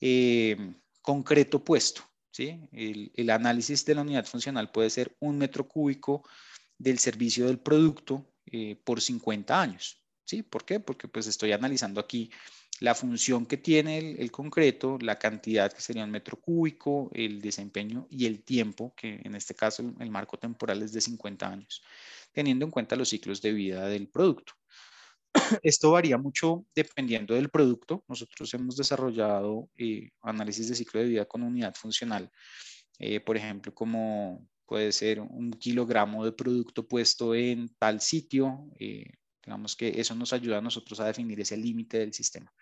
eh, 0.00 0.74
concreto 1.00 1.64
puesto, 1.64 2.02
¿sí? 2.30 2.68
El, 2.72 3.12
el, 3.14 3.30
análisis 3.30 3.84
de 3.84 3.94
la 3.94 4.02
unidad 4.02 4.26
funcional 4.26 4.70
puede 4.70 4.90
ser 4.90 5.16
un 5.20 5.38
metro 5.38 5.66
cúbico 5.66 6.28
del 6.76 6.98
servicio 6.98 7.46
del 7.46 7.60
producto 7.60 8.34
eh, 8.46 8.76
por 8.84 9.00
50 9.00 9.60
años. 9.60 10.02
¿sí? 10.26 10.42
¿Por 10.42 10.64
qué? 10.64 10.80
Porque 10.80 11.08
pues 11.08 11.26
estoy 11.26 11.52
analizando 11.52 12.00
aquí 12.00 12.30
la 12.80 12.94
función 12.94 13.46
que 13.46 13.56
tiene 13.56 13.98
el, 13.98 14.30
concreto, 14.30 14.98
la 15.00 15.18
cantidad 15.18 15.72
que 15.72 15.80
sería 15.80 16.04
un 16.04 16.10
metro 16.10 16.38
cúbico, 16.38 17.10
el 17.14 17.40
desempeño 17.40 18.06
y 18.10 18.26
el 18.26 18.42
tiempo, 18.44 18.94
que 18.96 19.20
en 19.24 19.34
este 19.34 19.54
caso 19.54 19.82
el, 19.82 19.94
el 20.00 20.10
marco 20.10 20.38
temporal 20.38 20.82
es 20.82 20.92
de 20.92 21.00
50 21.00 21.48
años 21.48 21.82
teniendo 22.36 22.66
en 22.66 22.70
cuenta 22.70 22.96
los 22.96 23.08
ciclos 23.08 23.40
de 23.40 23.54
vida 23.54 23.88
del 23.88 24.08
producto. 24.08 24.52
Esto 25.62 25.92
varía 25.92 26.18
mucho 26.18 26.66
dependiendo 26.74 27.34
del 27.34 27.48
producto. 27.48 28.04
Nosotros 28.08 28.52
hemos 28.52 28.76
desarrollado 28.76 29.70
eh, 29.78 30.10
análisis 30.20 30.68
de 30.68 30.74
ciclo 30.74 31.00
de 31.00 31.06
vida 31.06 31.24
con 31.24 31.42
unidad 31.42 31.74
funcional, 31.74 32.30
eh, 32.98 33.20
por 33.20 33.38
ejemplo, 33.38 33.74
como 33.74 34.46
puede 34.66 34.92
ser 34.92 35.20
un 35.20 35.50
kilogramo 35.52 36.26
de 36.26 36.32
producto 36.32 36.86
puesto 36.86 37.34
en 37.34 37.70
tal 37.78 38.02
sitio. 38.02 38.68
Eh, 38.78 39.06
digamos 39.46 39.76
que 39.76 39.98
eso 39.98 40.14
nos 40.14 40.32
ayuda 40.32 40.58
a 40.58 40.60
nosotros 40.60 41.00
a 41.00 41.06
definir 41.06 41.40
ese 41.40 41.56
límite 41.56 41.98
del 41.98 42.12
sistema. 42.12 42.52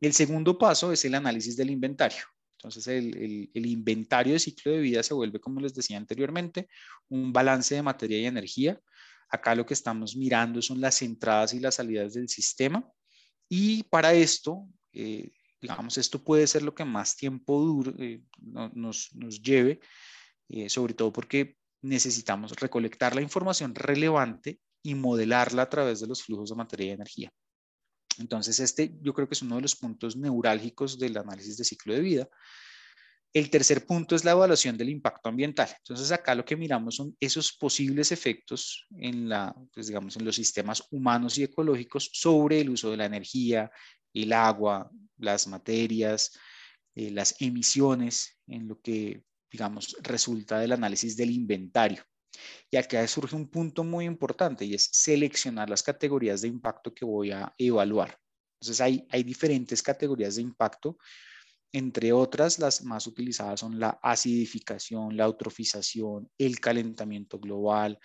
El 0.00 0.12
segundo 0.12 0.56
paso 0.56 0.92
es 0.92 1.04
el 1.04 1.14
análisis 1.14 1.56
del 1.56 1.70
inventario. 1.70 2.22
Entonces, 2.58 2.86
el, 2.86 3.16
el, 3.16 3.50
el, 3.54 3.66
inventario 3.66 4.34
de 4.34 4.38
ciclo 4.38 4.72
de 4.72 4.80
vida 4.80 5.02
se 5.02 5.14
vuelve, 5.14 5.40
como 5.40 5.60
les 5.60 5.74
decía 5.74 5.96
anteriormente, 5.96 6.68
un 7.08 7.32
balance 7.32 7.74
de 7.74 7.82
materia 7.82 8.18
y 8.18 8.26
energía 8.26 8.78
Acá 9.30 9.54
lo 9.54 9.64
que 9.64 9.74
estamos 9.74 10.16
mirando 10.16 10.60
son 10.60 10.80
las 10.80 11.00
entradas 11.02 11.54
y 11.54 11.60
las 11.60 11.76
salidas 11.76 12.14
del 12.14 12.28
sistema. 12.28 12.84
Y 13.48 13.84
para 13.84 14.12
esto, 14.12 14.66
eh, 14.92 15.30
digamos, 15.60 15.98
esto 15.98 16.22
puede 16.22 16.48
ser 16.48 16.62
lo 16.62 16.74
que 16.74 16.84
más 16.84 17.16
tiempo 17.16 17.82
eh, 17.98 18.22
nos, 18.40 19.14
nos, 19.14 19.40
lleve, 19.40 19.80
eh, 20.48 20.68
sobre 20.68 20.94
todo 20.94 21.12
porque 21.12 21.56
necesitamos 21.80 22.58
recolectar 22.58 23.14
la 23.14 23.22
información 23.22 23.74
relevante 23.74 24.58
y 24.82 24.94
modelarla 24.94 25.62
a 25.62 25.70
través 25.70 26.00
de 26.00 26.06
los 26.06 26.22
flujos 26.22 26.50
de 26.50 26.56
materia 26.56 26.86
y 26.86 26.90
energía. 26.90 27.32
Entonces, 28.18 28.60
este 28.60 28.94
yo 29.00 29.14
creo 29.14 29.28
que 29.28 29.34
es 29.34 29.42
uno 29.42 29.56
de 29.56 29.62
los 29.62 29.76
puntos 29.76 30.16
neurálgicos 30.16 30.98
del 30.98 31.16
análisis 31.16 31.56
de 31.56 31.64
ciclo 31.64 31.94
de 31.94 32.00
vida. 32.00 32.28
El 33.32 33.48
tercer 33.48 33.86
punto 33.86 34.16
es 34.16 34.24
la 34.24 34.32
evaluación 34.32 34.76
del 34.76 34.88
impacto 34.88 35.28
ambiental. 35.28 35.68
Entonces 35.78 36.10
acá 36.10 36.34
lo 36.34 36.44
que 36.44 36.56
miramos 36.56 36.96
son 36.96 37.16
esos 37.20 37.52
posibles 37.52 38.10
efectos 38.10 38.86
en, 38.96 39.28
la, 39.28 39.54
pues 39.72 39.86
digamos, 39.86 40.16
en 40.16 40.24
los 40.24 40.34
sistemas 40.34 40.82
humanos 40.90 41.38
y 41.38 41.44
ecológicos 41.44 42.10
sobre 42.12 42.60
el 42.60 42.70
uso 42.70 42.90
de 42.90 42.96
la 42.96 43.04
energía, 43.04 43.70
el 44.12 44.32
agua, 44.32 44.90
las 45.16 45.46
materias, 45.46 46.32
eh, 46.96 47.12
las 47.12 47.40
emisiones, 47.40 48.40
en 48.48 48.66
lo 48.66 48.80
que, 48.80 49.22
digamos, 49.50 49.96
resulta 50.02 50.58
del 50.58 50.72
análisis 50.72 51.16
del 51.16 51.30
inventario. 51.30 52.02
Y 52.70 52.76
acá 52.76 53.06
surge 53.06 53.36
un 53.36 53.48
punto 53.48 53.84
muy 53.84 54.04
importante 54.04 54.64
y 54.64 54.74
es 54.74 54.88
seleccionar 54.92 55.68
las 55.68 55.82
categorías 55.82 56.40
de 56.40 56.48
impacto 56.48 56.94
que 56.94 57.04
voy 57.04 57.32
a 57.32 57.52
evaluar. 57.58 58.18
Entonces 58.60 58.80
hay, 58.80 59.06
hay 59.10 59.22
diferentes 59.22 59.82
categorías 59.82 60.36
de 60.36 60.42
impacto 60.42 60.98
entre 61.72 62.12
otras, 62.12 62.58
las 62.58 62.82
más 62.82 63.06
utilizadas 63.06 63.60
son 63.60 63.78
la 63.78 64.00
acidificación, 64.02 65.16
la 65.16 65.24
eutrofización, 65.24 66.28
el 66.36 66.58
calentamiento 66.58 67.38
global, 67.38 67.98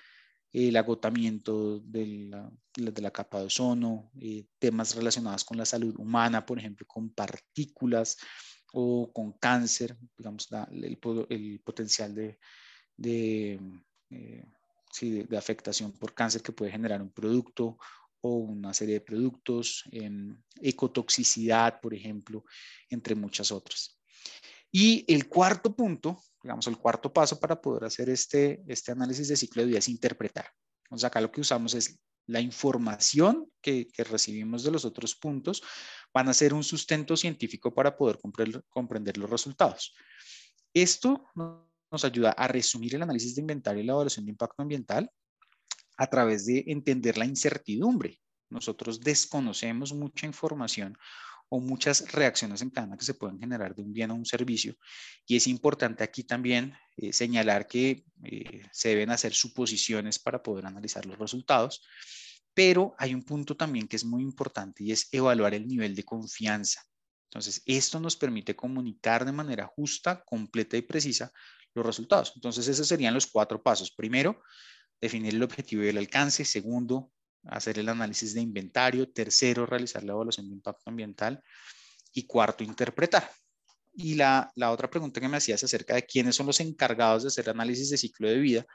el 0.51 0.77
agotamiento 0.77 1.79
de 1.79 2.27
la, 2.29 2.51
de 2.75 3.01
la 3.01 3.11
capa 3.11 3.39
de 3.39 3.47
ozono, 3.47 4.11
eh, 4.21 4.45
temas 4.59 4.95
relacionados 4.95 5.43
con 5.43 5.57
la 5.57 5.65
salud 5.65 5.95
humana, 5.97 6.45
por 6.45 6.59
ejemplo, 6.59 6.85
con 6.85 7.09
partículas 7.09 8.17
o 8.71 9.11
con 9.11 9.33
cáncer, 9.33 9.97
digamos, 10.15 10.47
el, 10.71 10.97
el, 11.29 11.59
potencial 11.61 12.13
de, 12.13 13.59
eh, 14.09 14.45
sí, 14.91 15.23
de, 15.23 15.37
afectación 15.37 15.91
por 15.93 16.13
cáncer 16.13 16.41
que 16.41 16.51
puede 16.51 16.71
generar 16.71 17.01
un 17.01 17.11
producto 17.11 17.77
una 18.27 18.73
serie 18.73 18.95
de 18.95 19.01
productos, 19.01 19.83
en 19.91 20.43
ecotoxicidad, 20.61 21.79
por 21.79 21.93
ejemplo, 21.93 22.43
entre 22.89 23.15
muchas 23.15 23.51
otras. 23.51 23.99
Y 24.71 25.05
el 25.11 25.27
cuarto 25.29 25.75
punto, 25.75 26.21
digamos, 26.41 26.67
el 26.67 26.77
cuarto 26.77 27.13
paso 27.13 27.39
para 27.39 27.61
poder 27.61 27.85
hacer 27.85 28.09
este, 28.09 28.63
este 28.67 28.91
análisis 28.91 29.27
de 29.27 29.37
ciclo 29.37 29.61
de 29.61 29.69
vida 29.69 29.79
es 29.79 29.89
interpretar. 29.89 30.49
Entonces, 30.83 31.05
acá 31.05 31.21
lo 31.21 31.31
que 31.31 31.41
usamos 31.41 31.73
es 31.73 31.99
la 32.27 32.41
información 32.41 33.49
que, 33.61 33.87
que 33.87 34.03
recibimos 34.03 34.63
de 34.63 34.71
los 34.71 34.83
otros 34.83 35.15
puntos, 35.15 35.61
van 36.13 36.27
a 36.27 36.33
ser 36.33 36.53
un 36.53 36.63
sustento 36.63 37.15
científico 37.15 37.73
para 37.73 37.95
poder 37.95 38.17
comprender 38.69 39.17
los 39.17 39.29
resultados. 39.29 39.93
Esto 40.73 41.23
nos 41.91 42.05
ayuda 42.05 42.31
a 42.31 42.47
resumir 42.47 42.95
el 42.95 43.03
análisis 43.03 43.35
de 43.35 43.41
inventario 43.41 43.81
y 43.81 43.85
la 43.85 43.93
evaluación 43.93 44.25
de 44.25 44.31
impacto 44.31 44.61
ambiental 44.61 45.09
a 45.97 46.07
través 46.07 46.45
de 46.45 46.63
entender 46.67 47.17
la 47.17 47.25
incertidumbre. 47.25 48.19
Nosotros 48.49 48.99
desconocemos 48.99 49.93
mucha 49.93 50.25
información 50.25 50.97
o 51.49 51.59
muchas 51.59 52.11
reacciones 52.11 52.61
en 52.61 52.69
cadena 52.69 52.97
que 52.97 53.05
se 53.05 53.13
pueden 53.13 53.39
generar 53.39 53.75
de 53.75 53.83
un 53.83 53.93
bien 53.93 54.11
a 54.11 54.13
un 54.13 54.25
servicio. 54.25 54.75
Y 55.25 55.35
es 55.35 55.47
importante 55.47 56.03
aquí 56.03 56.23
también 56.23 56.73
eh, 56.97 57.13
señalar 57.13 57.67
que 57.67 58.05
eh, 58.23 58.63
se 58.71 58.89
deben 58.89 59.11
hacer 59.11 59.33
suposiciones 59.33 60.19
para 60.19 60.41
poder 60.41 60.65
analizar 60.65 61.05
los 61.05 61.17
resultados, 61.17 61.85
pero 62.53 62.95
hay 62.97 63.13
un 63.13 63.23
punto 63.23 63.55
también 63.55 63.87
que 63.87 63.95
es 63.95 64.05
muy 64.05 64.23
importante 64.23 64.83
y 64.83 64.91
es 64.91 65.07
evaluar 65.11 65.53
el 65.53 65.67
nivel 65.67 65.95
de 65.95 66.03
confianza. 66.03 66.83
Entonces, 67.29 67.61
esto 67.65 67.99
nos 67.99 68.15
permite 68.15 68.55
comunicar 68.55 69.25
de 69.25 69.33
manera 69.33 69.67
justa, 69.67 70.23
completa 70.23 70.77
y 70.77 70.81
precisa 70.81 71.33
los 71.75 71.85
resultados. 71.85 72.31
Entonces, 72.35 72.67
esos 72.67 72.87
serían 72.87 73.13
los 73.13 73.27
cuatro 73.27 73.61
pasos. 73.61 73.91
Primero, 73.91 74.41
definir 74.99 75.35
el 75.35 75.43
objetivo 75.43 75.83
y 75.83 75.89
el 75.89 75.97
alcance. 75.97 76.45
Segundo, 76.45 77.11
hacer 77.43 77.79
el 77.79 77.89
análisis 77.89 78.33
de 78.33 78.41
inventario. 78.41 79.11
Tercero, 79.11 79.65
realizar 79.65 80.03
la 80.03 80.13
evaluación 80.13 80.47
de 80.47 80.55
impacto 80.55 80.89
ambiental. 80.89 81.43
Y 82.13 82.25
cuarto, 82.25 82.63
interpretar. 82.63 83.29
Y 83.97 84.15
la, 84.15 84.51
otra 84.69 84.89
pregunta 84.89 85.21
que 85.21 85.29
me 85.29 85.37
hacías 85.37 85.63
acerca 85.63 85.95
de 85.95 86.05
quiénes 86.05 86.35
son 86.35 86.47
los 86.47 86.59
encargados 86.59 87.23
de 87.23 87.27
hacer 87.27 87.49
análisis 87.49 87.89
de 87.89 87.97
ciclo 87.97 88.27
de 88.27 88.37
vida. 88.37 88.65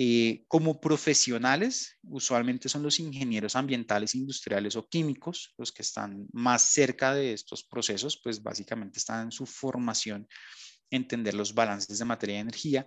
Eh, 0.00 0.44
como 0.46 0.80
profesionales, 0.80 1.98
usualmente 2.04 2.68
son 2.68 2.84
los 2.84 3.00
ingenieros 3.00 3.56
ambientales, 3.56 4.14
industriales 4.14 4.76
o 4.76 4.88
químicos 4.88 5.54
los 5.58 5.72
que 5.72 5.82
están 5.82 6.28
más 6.32 6.62
cerca 6.62 7.12
de 7.12 7.32
estos 7.32 7.64
procesos, 7.64 8.20
pues 8.22 8.40
básicamente 8.40 9.00
están 9.00 9.24
en 9.24 9.32
su 9.32 9.44
formación, 9.44 10.28
entender 10.90 11.34
los 11.34 11.54
balances 11.54 11.98
de 11.98 12.04
materia 12.04 12.36
y 12.36 12.40
energía, 12.40 12.86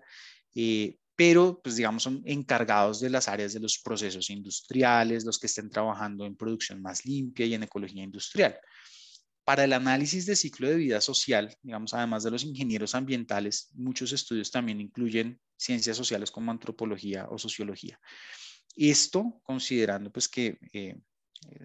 eh, 0.55 0.97
pero 1.15 1.61
pues 1.61 1.75
digamos 1.75 2.03
son 2.03 2.21
encargados 2.25 2.99
de 2.99 3.09
las 3.09 3.27
áreas 3.27 3.53
de 3.53 3.59
los 3.59 3.79
procesos 3.79 4.29
industriales, 4.29 5.25
los 5.25 5.37
que 5.39 5.47
estén 5.47 5.69
trabajando 5.69 6.25
en 6.25 6.35
producción 6.35 6.81
más 6.81 7.05
limpia 7.05 7.45
y 7.45 7.53
en 7.53 7.63
ecología 7.63 8.03
industrial. 8.03 8.57
Para 9.43 9.63
el 9.63 9.73
análisis 9.73 10.25
de 10.25 10.35
ciclo 10.35 10.69
de 10.69 10.75
vida 10.75 11.01
social, 11.01 11.55
digamos, 11.61 11.93
además 11.93 12.23
de 12.23 12.31
los 12.31 12.43
ingenieros 12.43 12.95
ambientales, 12.95 13.69
muchos 13.73 14.13
estudios 14.13 14.51
también 14.51 14.79
incluyen 14.79 15.39
ciencias 15.57 15.97
sociales 15.97 16.31
como 16.31 16.51
antropología 16.51 17.27
o 17.29 17.37
sociología. 17.37 17.99
Esto 18.75 19.41
considerando 19.43 20.11
pues 20.11 20.29
que 20.29 20.57
eh, 20.73 20.95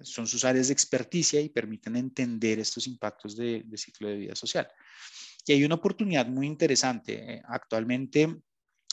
son 0.03 0.27
sus 0.27 0.45
áreas 0.45 0.69
de 0.69 0.73
experticia 0.73 1.41
y 1.41 1.49
permiten 1.49 1.97
entender 1.97 2.59
estos 2.59 2.87
impactos 2.87 3.37
de, 3.37 3.65
ciclo 3.77 4.09
de 4.09 4.17
vida 4.17 4.35
social. 4.35 4.69
Y 5.47 5.53
hay 5.53 5.65
una 5.65 5.77
oportunidad 5.77 6.27
muy 6.27 6.47
interesante. 6.47 7.35
Eh, 7.35 7.43
actualmente 7.47 8.37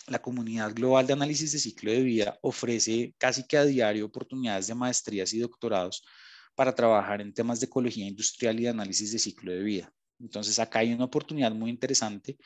la 0.08 0.22
comunidad 0.22 0.74
global 0.74 1.08
de 1.08 1.14
análisis 1.14 1.52
de 1.54 1.60
ciclo 1.60 1.92
de 1.92 2.04
vida 2.04 2.38
ofrece 2.42 3.16
casi 3.18 3.48
que 3.48 3.58
a 3.58 3.66
diario 3.66 4.06
oportunidades 4.06 4.68
de 4.68 4.76
maestrías 4.76 5.34
y 5.34 5.40
doctorados 5.40 6.04
para 6.56 6.76
trabajar 6.76 7.22
en 7.22 7.34
temas 7.34 7.60
de 7.60 7.66
ecología 7.66 8.06
industrial 8.06 8.60
y 8.60 8.64
de 8.64 8.70
análisis 8.70 9.12
de 9.12 9.20
ciclo 9.20 9.52
de 9.52 9.64
vida. 9.64 9.94
Entonces 10.20 10.60
acá 10.60 10.80
hay 10.80 10.94
una 10.94 11.06
oportunidad 11.06 11.52
muy 11.52 11.70
interesante 11.70 12.38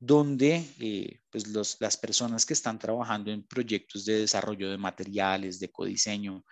donde 0.00 0.64
eh, 0.80 1.20
pues 1.30 1.46
las 1.80 1.96
personas 1.96 2.44
que 2.44 2.54
están 2.54 2.78
trabajando 2.78 3.30
en 3.30 3.44
proyectos 3.44 4.04
de 4.04 4.20
desarrollo 4.20 4.70
de 4.70 4.78
materiales, 4.78 5.60
de 5.60 5.70
codiseño, 5.70 6.44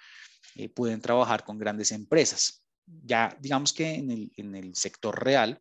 eh, 0.54 0.68
pueden 0.68 1.00
trabajar 1.00 1.44
con 1.44 1.58
grandes 1.58 1.92
empresas. 1.92 2.64
Ya 2.86 3.36
digamos 3.40 3.72
que 3.72 3.94
en 3.94 4.10
el, 4.10 4.32
en 4.36 4.54
el 4.54 4.74
sector 4.74 5.22
real, 5.22 5.60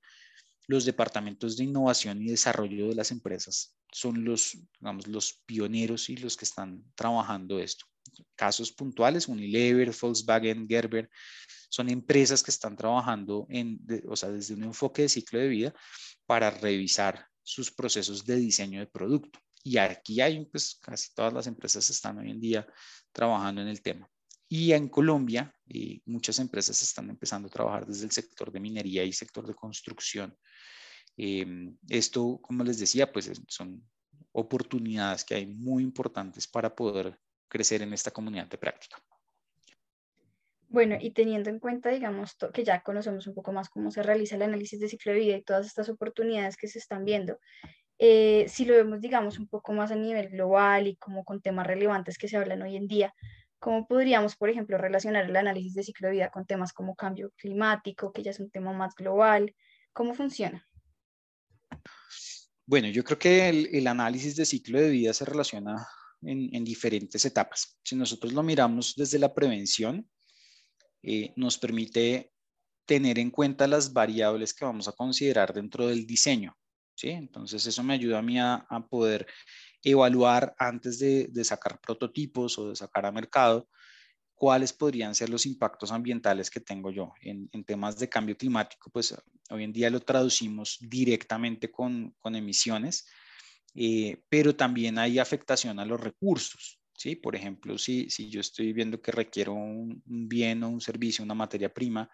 los 0.68 0.86
departamentos 0.86 1.58
de 1.58 1.66
innovación 1.66 2.22
y 2.22 2.30
desarrollo 2.30 2.90
de 2.90 2.96
las 2.96 3.12
empresas 3.12 3.76
son 3.92 4.24
los, 4.24 4.58
digamos, 4.80 5.08
los 5.08 5.42
pioneros 5.46 6.10
y 6.10 6.18
los 6.18 6.38
que 6.38 6.46
están 6.46 6.84
trabajando 6.96 7.60
esto 7.60 7.86
casos 8.36 8.72
puntuales, 8.72 9.28
Unilever, 9.28 9.94
Volkswagen, 10.00 10.68
Gerber, 10.68 11.10
son 11.70 11.90
empresas 11.90 12.44
que 12.44 12.52
están 12.52 12.76
trabajando 12.76 13.46
en, 13.50 13.80
o 14.08 14.16
sea, 14.16 14.30
desde 14.30 14.54
un 14.54 14.64
enfoque 14.64 15.04
de 15.04 15.10
ciclo 15.10 15.40
de 15.40 15.48
vida 15.48 15.74
para 16.26 16.50
revisar 16.50 17.28
sus 17.44 17.72
procesos 17.72 18.26
de 18.26 18.36
diseño 18.36 18.80
de 18.80 18.88
producto. 18.88 19.40
Y 19.64 19.78
aquí 19.78 20.22
hay, 20.22 20.46
pues 20.46 20.78
casi 20.82 21.14
todas 21.14 21.34
las 21.34 21.48
empresas 21.48 21.90
están 21.90 22.18
hoy 22.18 22.32
en 22.32 22.42
día 22.42 22.68
trabajando 23.12 23.62
en 23.62 23.68
el 23.68 23.82
tema. 23.82 24.10
Y 24.54 24.74
en 24.74 24.90
Colombia, 24.90 25.56
eh, 25.70 26.02
muchas 26.08 26.38
empresas 26.40 26.82
están 26.82 27.10
empezando 27.10 27.48
a 27.48 27.52
trabajar 27.52 27.86
desde 27.86 28.04
el 28.04 28.12
sector 28.12 28.52
de 28.52 28.60
minería 28.60 29.02
y 29.06 29.14
sector 29.14 29.48
de 29.48 29.54
construcción. 29.54 30.38
Eh, 31.16 31.72
esto, 31.88 32.38
como 32.42 32.66
les 32.66 32.78
decía, 32.78 33.10
pues 33.10 33.32
son 33.48 33.82
oportunidades 34.34 35.24
que 35.24 35.36
hay 35.36 35.46
muy 35.46 35.84
importantes 35.84 36.50
para 36.50 36.76
poder 36.76 37.18
crecer 37.48 37.82
en 37.82 37.94
esta 37.94 38.12
comunidad 38.12 38.48
de 38.48 38.58
práctica. 38.58 38.98
Bueno, 40.68 40.98
y 41.00 41.12
teniendo 41.12 41.50
en 41.50 41.60
cuenta, 41.60 41.90
digamos, 41.90 42.36
que 42.54 42.66
ya 42.66 42.84
conocemos 42.84 43.28
un 43.28 43.34
poco 43.34 43.54
más 43.54 43.70
cómo 43.70 43.90
se 43.90 44.04
realiza 44.04 44.36
el 44.36 44.42
análisis 44.42 44.82
de 44.82 44.90
ciclo 44.90 45.14
de 45.14 45.20
vida 45.20 45.38
y 45.38 45.44
todas 45.44 45.66
estas 45.66 45.88
oportunidades 45.88 46.58
que 46.58 46.68
se 46.68 46.80
están 46.80 47.06
viendo, 47.06 47.40
eh, 48.00 48.48
si 48.50 48.66
lo 48.66 48.74
vemos, 48.74 49.00
digamos, 49.00 49.40
un 49.40 49.48
poco 49.48 49.72
más 49.72 49.92
a 49.92 49.96
nivel 49.96 50.28
global 50.28 50.88
y 50.88 50.98
como 50.98 51.24
con 51.24 51.42
temas 51.42 51.68
relevantes 51.68 52.18
que 52.18 52.28
se 52.28 52.36
hablan 52.36 52.64
hoy 52.64 52.76
en 52.76 52.88
día, 52.88 53.14
¿cómo 53.62 53.88
podríamos, 53.88 54.36
por 54.36 54.50
ejemplo, 54.50 54.78
relacionar 54.78 55.30
el 55.30 55.36
análisis 55.38 55.74
de 55.74 55.84
ciclo 55.84 56.10
de 56.10 56.16
vida 56.16 56.32
con 56.32 56.46
temas 56.46 56.74
como 56.74 56.96
cambio 56.96 57.32
climático, 57.38 58.12
que 58.12 58.24
ya 58.24 58.32
es 58.32 58.42
un 58.42 58.50
tema 58.50 58.74
más 58.74 58.94
global? 58.96 59.56
¿Cómo 59.94 60.14
funciona? 60.14 60.68
Bueno, 62.66 62.90
yo 62.90 63.04
creo 63.04 63.20
que 63.20 63.50
el, 63.50 63.70
el 63.72 63.88
análisis 63.88 64.36
de 64.36 64.46
ciclo 64.46 64.80
de 64.80 64.90
vida 64.90 65.14
se 65.14 65.26
relaciona 65.26 65.88
en, 66.24 66.64
diferentes 66.64 67.26
etapas. 67.26 67.78
Si 67.84 67.96
nosotros 67.96 68.34
lo 68.34 68.44
miramos 68.44 68.96
desde 68.96 69.20
la 69.20 69.34
prevención, 69.34 70.08
eh, 71.04 71.34
nos 71.36 71.58
permite 71.58 72.32
tener 72.86 73.20
en 73.20 73.32
cuenta 73.32 73.68
las 73.68 73.92
variables 73.94 74.54
que 74.54 74.66
vamos 74.66 74.88
a 74.88 74.94
considerar 74.94 75.54
dentro 75.54 75.88
del 75.88 76.06
diseño. 76.06 76.56
¿sí? 76.96 77.10
Entonces 77.10 77.66
eso 77.66 77.84
me 77.84 77.94
ayuda 77.94 78.20
a 78.20 78.22
mí 78.22 78.40
a, 78.40 78.66
poder 78.90 79.26
evaluar 79.84 80.56
antes 80.58 81.00
de, 81.00 81.30
sacar 81.44 81.80
prototipos 81.80 82.58
o 82.58 82.70
de 82.70 82.76
sacar 82.76 83.06
a 83.06 83.12
mercado 83.12 83.68
cuáles 84.36 84.74
podrían 84.74 85.14
ser 85.14 85.30
los 85.30 85.46
impactos 85.46 85.92
ambientales 85.92 86.50
que 86.50 86.60
tengo 86.60 86.92
yo. 86.92 87.14
En, 87.22 87.50
temas 87.64 87.98
de 88.00 88.10
cambio 88.10 88.36
climático, 88.36 88.90
pues 88.92 89.16
hoy 89.50 89.64
en 89.64 89.74
día 89.74 89.90
lo 89.90 90.00
traducimos 90.00 90.78
directamente 90.82 91.72
con, 91.72 92.16
con 92.20 92.36
emisiones, 92.36 93.08
eh, 93.76 94.22
pero 94.30 94.56
también 94.56 94.98
hay 94.98 95.20
afectación 95.20 95.80
a 95.80 95.86
los 95.86 96.02
recursos. 96.02 96.80
¿sí? 96.96 97.16
Por 97.16 97.36
ejemplo, 97.36 97.78
si, 97.78 98.10
si 98.10 98.30
yo 98.30 98.42
estoy 98.42 98.74
viendo 98.74 99.02
que 99.02 99.12
requiero 99.12 99.54
un, 99.54 100.02
bien 100.06 100.64
o 100.64 100.70
un 100.70 100.82
servicio, 100.82 101.24
una 101.24 101.36
materia 101.36 101.74
prima, 101.74 102.10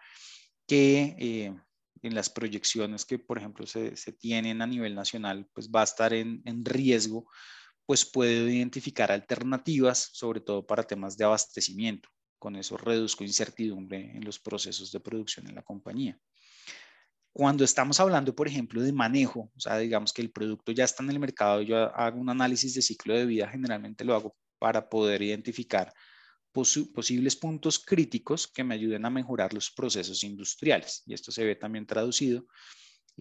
que 0.66 1.16
eh, 1.18 1.54
en 2.02 2.14
las 2.14 2.30
proyecciones 2.30 3.04
que, 3.04 3.18
por 3.18 3.38
ejemplo, 3.38 3.66
se, 3.66 3.96
se, 3.96 4.12
tienen 4.12 4.62
a 4.62 4.66
nivel 4.66 4.94
nacional, 4.94 5.48
pues 5.52 5.70
va 5.70 5.80
a 5.80 5.84
estar 5.84 6.12
en, 6.12 6.42
en 6.44 6.64
riesgo, 6.64 7.30
pues 7.86 8.04
puedo 8.04 8.48
identificar 8.48 9.10
alternativas, 9.10 10.10
sobre 10.12 10.40
todo 10.40 10.66
para 10.66 10.82
temas 10.82 11.16
de 11.16 11.24
abastecimiento. 11.24 12.08
Con 12.38 12.56
eso 12.56 12.76
reduzco 12.76 13.24
incertidumbre 13.24 14.16
en 14.16 14.24
los 14.24 14.38
procesos 14.38 14.92
de 14.92 15.00
producción 15.00 15.48
en 15.48 15.54
la 15.54 15.62
compañía. 15.62 16.18
Cuando 17.32 17.64
estamos 17.64 18.00
hablando, 18.00 18.34
por 18.34 18.48
ejemplo, 18.48 18.82
de 18.82 18.92
manejo, 18.92 19.50
o 19.54 19.60
sea, 19.60 19.78
digamos 19.78 20.12
que 20.12 20.22
el 20.22 20.30
producto 20.30 20.72
ya 20.72 20.84
está 20.84 21.02
en 21.02 21.10
el 21.10 21.18
mercado, 21.18 21.62
yo 21.62 21.76
hago 21.94 22.20
un 22.20 22.30
análisis 22.30 22.74
de 22.74 22.82
ciclo 22.82 23.14
de 23.14 23.26
vida, 23.26 23.48
generalmente 23.48 24.04
lo 24.04 24.14
hago 24.14 24.36
para 24.58 24.88
poder 24.88 25.22
identificar 25.22 25.92
posibles 26.52 27.36
puntos 27.36 27.78
críticos 27.78 28.46
que 28.46 28.64
me 28.64 28.74
ayuden 28.74 29.04
a 29.04 29.10
mejorar 29.10 29.52
los 29.54 29.70
procesos 29.70 30.22
industriales. 30.24 31.02
Y 31.06 31.14
esto 31.14 31.30
se 31.30 31.44
ve 31.44 31.56
también 31.56 31.86
traducido 31.86 32.46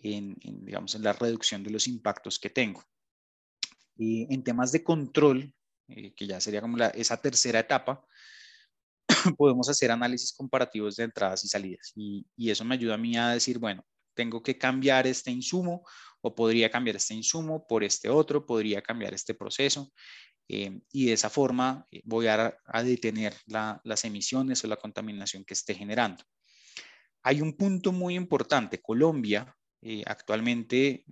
en, 0.02 0.36
digamos, 0.42 0.96
en 0.96 1.04
la 1.04 1.14
reducción 1.14 1.64
de 1.64 1.72
los 1.72 1.88
impactos 1.88 2.40
que 2.40 2.50
tengo. 2.50 2.84
Y 3.98 4.32
en 4.34 4.44
temas 4.44 4.72
de 4.72 4.84
control, 4.84 5.54
eh, 5.90 6.14
que 6.14 6.28
ya 6.28 6.40
sería 6.40 6.62
como 6.62 6.78
esa 6.78 7.18
tercera 7.18 7.60
etapa, 7.60 8.06
podemos 9.38 9.70
hacer 9.70 9.92
análisis 9.92 10.34
comparativos 10.34 10.96
de 10.96 11.06
entradas 11.06 11.44
y 11.44 11.48
salidas. 11.48 11.92
Y, 11.96 12.26
y, 12.36 12.50
eso 12.50 12.64
me 12.66 12.76
ayuda 12.76 12.96
a 12.96 12.98
mí 12.98 13.18
a 13.18 13.30
decir, 13.30 13.58
bueno, 13.58 13.84
tengo 14.14 14.42
que 14.42 14.58
cambiar 14.58 15.08
este 15.08 15.32
insumo 15.32 15.84
o 16.22 16.34
podría 16.34 16.70
cambiar 16.70 16.96
este 16.96 17.14
insumo 17.14 17.66
por 17.68 17.84
este 17.84 18.10
otro, 18.10 18.46
podría 18.46 18.82
cambiar 18.82 19.14
este 19.14 19.34
proceso. 19.34 19.94
Eh, 20.50 20.80
y 20.92 21.08
de 21.08 21.14
esa 21.14 21.30
forma 21.30 21.86
eh, 21.92 22.02
voy 22.06 22.28
a, 22.28 22.58
detener 22.84 23.36
las 23.48 24.06
emisiones 24.06 24.64
o 24.64 24.68
la 24.68 24.78
contaminación 24.78 25.44
que 25.44 25.54
esté 25.54 25.76
generando. 25.76 26.24
Hay 27.24 27.42
un 27.42 27.54
punto 27.58 27.92
muy 27.92 28.16
importante. 28.16 28.82
Colombia 28.82 29.54
eh, 29.82 30.04
actualmente, 30.06 31.04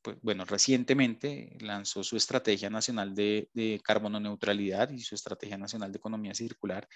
pues, 0.00 0.16
bueno, 0.22 0.44
recientemente 0.44 1.56
lanzó 1.60 2.04
su 2.04 2.16
Estrategia 2.16 2.70
Nacional 2.70 3.14
de, 3.14 3.48
de 3.52 3.80
Carbono 3.82 4.20
Neutralidad 4.20 4.90
y 4.90 5.00
su 5.00 5.14
Estrategia 5.14 5.58
Nacional 5.58 5.90
de 5.90 5.98
Economía 5.98 6.34
Circular. 6.34 6.88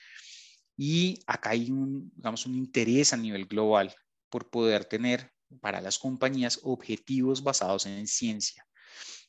Y 0.77 1.19
acá 1.27 1.51
hay 1.51 1.71
un, 1.71 2.13
digamos, 2.15 2.47
un 2.47 2.55
interés 2.55 3.13
a 3.13 3.17
nivel 3.17 3.47
global 3.47 3.93
por 4.31 4.49
poder 4.49 4.85
tener 4.85 5.33
para 5.61 5.81
las 5.81 5.99
compañías 5.99 6.61
objetivos 6.63 7.43
basados 7.43 7.87
en 7.87 8.07
ciencia. 8.07 8.65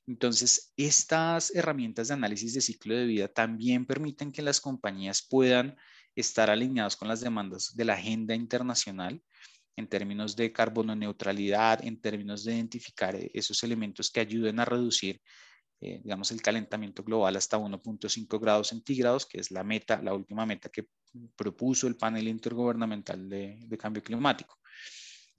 Entonces, 0.09 0.73
estas 0.75 1.53
herramientas 1.53 2.07
de 2.07 2.15
análisis 2.15 2.55
de 2.55 2.61
ciclo 2.61 2.95
de 2.95 3.05
vida 3.05 3.27
también 3.27 3.85
permiten 3.85 4.31
que 4.31 4.41
las 4.41 4.59
compañías 4.59 5.21
puedan 5.21 5.77
estar 6.15 6.49
alineadas 6.49 6.95
con 6.97 7.07
las 7.07 7.21
demandas 7.21 7.75
de 7.75 7.85
la 7.85 7.93
agenda 7.93 8.33
internacional 8.33 9.21
en 9.75 9.87
términos 9.87 10.35
de 10.35 10.51
carbono 10.51 10.95
neutralidad, 10.95 11.85
en 11.85 12.01
términos 12.01 12.43
de 12.43 12.55
identificar 12.55 13.15
esos 13.35 13.61
elementos 13.61 14.09
que 14.09 14.21
ayuden 14.21 14.59
a 14.59 14.65
reducir, 14.65 15.21
eh, 15.79 16.01
digamos, 16.03 16.31
el 16.31 16.41
calentamiento 16.41 17.03
global 17.03 17.35
hasta 17.35 17.59
1.5 17.59 18.39
grados 18.39 18.69
centígrados, 18.69 19.27
que 19.27 19.39
es 19.39 19.51
la 19.51 19.63
meta, 19.63 20.01
la 20.01 20.15
última 20.15 20.43
meta 20.43 20.69
que 20.69 20.87
propuso 21.35 21.85
el 21.85 21.97
panel 21.97 22.27
intergubernamental 22.27 23.29
de 23.29 23.77
cambio 23.77 24.01
climático. 24.01 24.58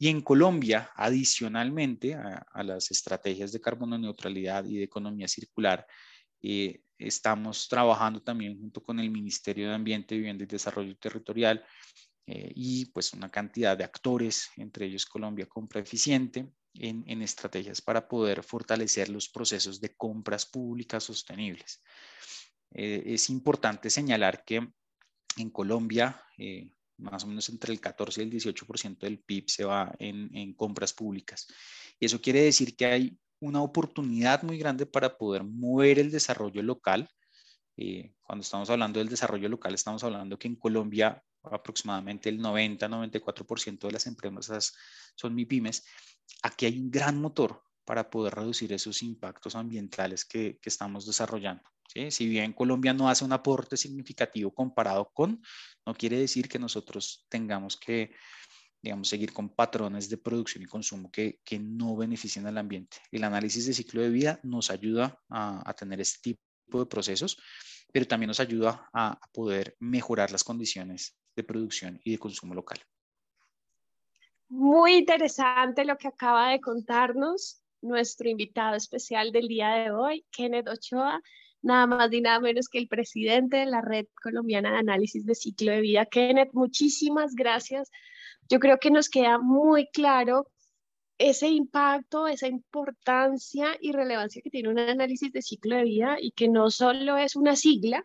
Y 0.03 0.09
en 0.09 0.23
Colombia, 0.23 0.91
adicionalmente 0.97 2.15
a, 2.15 2.63
las 2.65 2.91
estrategias 2.91 3.53
de 3.53 3.61
carbono 3.61 3.99
neutralidad 3.99 4.65
y 4.65 4.79
de 4.79 4.85
economía 4.85 5.29
circular, 5.29 5.87
eh, 6.41 6.81
estamos 6.97 7.69
trabajando 7.69 8.23
también 8.23 8.59
junto 8.59 8.83
con 8.83 8.99
el 8.99 9.11
Ministerio 9.11 9.69
de 9.69 9.75
Ambiente, 9.75 10.17
Vivienda 10.17 10.45
y 10.45 10.47
Desarrollo 10.47 10.97
Territorial 10.97 11.63
eh, 12.27 12.51
y 12.55 12.87
pues 12.87 13.13
una 13.13 13.29
cantidad 13.29 13.77
de 13.77 13.85
actores, 13.85 14.49
entre 14.57 14.87
ellos 14.87 15.05
Colombia 15.05 15.45
Compra 15.45 15.83
Eficiente, 15.83 16.51
en, 16.73 17.05
en, 17.07 17.21
estrategias 17.21 17.83
para 17.83 18.09
poder 18.09 18.43
fortalecer 18.43 19.11
los 19.11 19.29
procesos 19.29 19.83
de 19.83 19.95
compras 19.97 20.47
públicas 20.47 21.05
sostenibles. 21.05 21.83
eh, 22.71 23.03
es 23.05 23.29
importante 23.29 23.91
señalar 23.91 24.45
que 24.47 24.67
en 25.37 25.51
Colombia, 25.51 26.25
eh, 26.39 26.73
más 27.01 27.25
o 27.25 27.27
menos 27.27 27.49
entre 27.49 27.73
el 27.73 27.81
14 27.81 28.23
y 28.23 28.25
el 28.25 28.33
18% 28.33 28.99
del 28.99 29.19
PIB 29.19 29.49
se 29.49 29.65
va 29.65 29.93
en, 29.99 30.35
en 30.37 30.55
compras 30.55 30.93
públicas. 30.93 31.47
Y 31.99 32.07
eso 32.07 32.21
quiere 32.21 32.43
decir 32.43 32.77
que 32.77 32.87
hay 32.87 33.19
una 33.41 33.63
oportunidad 33.63 34.43
muy 34.43 34.59
grande 34.59 34.87
para 34.87 35.17
poder 35.17 35.45
mover 35.45 35.99
el 35.99 36.11
desarrollo 36.11 36.63
local. 36.63 37.09
Eh, 37.77 38.15
cuando 38.21 38.43
estamos 38.43 38.69
hablando 38.71 38.99
del 38.99 39.09
desarrollo 39.09 39.49
local, 39.49 39.75
estamos 39.75 40.05
hablando 40.05 40.39
que 40.39 40.49
en 40.49 40.57
Colombia 40.57 41.23
aproximadamente 41.43 42.29
el 42.29 42.39
90-94% 42.41 43.87
de 43.87 43.93
las 43.93 44.07
empresas 44.07 44.75
son 45.15 45.35
MIPIMES. 45.35 45.85
Aquí 46.43 46.67
hay 46.67 46.79
un 46.79 46.91
gran 46.91 47.21
motor 47.21 47.63
para 47.85 48.11
poder 48.11 48.35
reducir 48.35 48.73
esos 48.73 49.03
impactos 49.03 49.57
ambientales 49.57 50.25
que, 50.25 50.59
que 50.61 50.69
estamos 50.69 51.07
desarrollando. 51.07 51.63
¿Sí? 51.93 52.11
Si 52.11 52.29
bien 52.29 52.53
Colombia 52.53 52.93
no 52.93 53.09
hace 53.09 53.25
un 53.25 53.33
aporte 53.33 53.77
significativo 53.77 54.53
comparado 54.53 55.11
con, 55.13 55.43
no 55.85 55.95
quiere 55.95 56.19
decir 56.19 56.49
que 56.49 56.59
nosotros 56.59 57.27
tengamos 57.29 57.77
que 57.77 58.13
digamos, 58.83 59.09
seguir 59.09 59.33
con 59.33 59.51
patrones 59.51 60.09
de 60.09 60.17
producción 60.17 60.65
y 60.65 60.67
consumo 60.67 61.11
que, 61.11 61.41
que 61.45 61.59
no 61.59 61.97
beneficien 61.97 62.47
al 62.47 62.57
ambiente. 62.57 62.97
El 63.13 63.25
análisis 63.25 63.67
de 63.67 63.75
ciclo 63.75 64.01
de 64.01 64.09
vida 64.09 64.41
nos 64.43 64.71
ayuda 64.71 65.21
a, 65.29 65.69
a 65.69 65.75
tener 65.75 66.01
este 66.01 66.33
tipo 66.33 66.79
de 66.79 66.87
procesos, 66.87 67.37
pero 67.93 68.07
también 68.07 68.29
nos 68.29 68.41
ayuda 68.41 68.89
a, 68.93 69.13
a 69.13 69.29
poder 69.33 69.77
mejorar 69.81 70.31
las 70.31 70.45
condiciones 70.45 71.19
de 71.37 71.45
producción 71.45 72.01
y 72.05 72.13
de 72.13 72.19
consumo 72.19 72.55
local. 72.55 72.79
Muy 74.49 74.95
interesante 74.95 75.85
lo 75.85 75.99
que 75.99 76.09
acaba 76.09 76.51
de 76.51 76.61
contarnos 76.61 77.63
nuestro 77.83 78.29
invitado 78.29 78.77
especial 78.77 79.31
del 79.31 79.47
día 79.47 79.71
de 79.71 79.91
hoy, 79.91 80.27
Kenneth 80.31 80.69
Ochoa, 80.69 81.21
nada 81.63 81.87
más 81.87 82.11
ni 82.11 82.21
nada 82.21 82.41
menos 82.41 82.69
que 82.69 82.79
el 82.79 82.89
presidente 82.89 83.59
de 83.59 83.67
la 83.67 83.81
Red 83.81 84.07
Colombiana 84.23 84.73
de 84.73 84.79
Análisis 84.79 85.25
de 85.27 85.35
Ciclo 85.35 85.73
de 85.73 85.81
Vida. 85.81 86.07
Kenneth, 86.07 86.51
muchísimas 86.53 87.35
gracias 87.35 87.91
yo 88.51 88.59
creo 88.59 88.79
que 88.79 88.91
nos 88.91 89.09
queda 89.09 89.39
muy 89.39 89.87
claro 89.93 90.49
ese 91.19 91.49
impacto, 91.49 92.27
esa 92.27 92.49
importancia 92.49 93.77
y 93.81 93.93
relevancia 93.93 94.43
que 94.43 94.51
tiene 94.51 94.71
un 94.71 94.79
análisis 94.79 95.33
de 95.33 95.41
ciclo 95.41 95.77
de 95.77 95.85
vida 95.85 96.17
y 96.21 96.33
que 96.33 96.49
no 96.49 96.71
solo 96.71 97.17
es 97.17 97.37
una 97.37 97.55
sigla, 97.55 98.05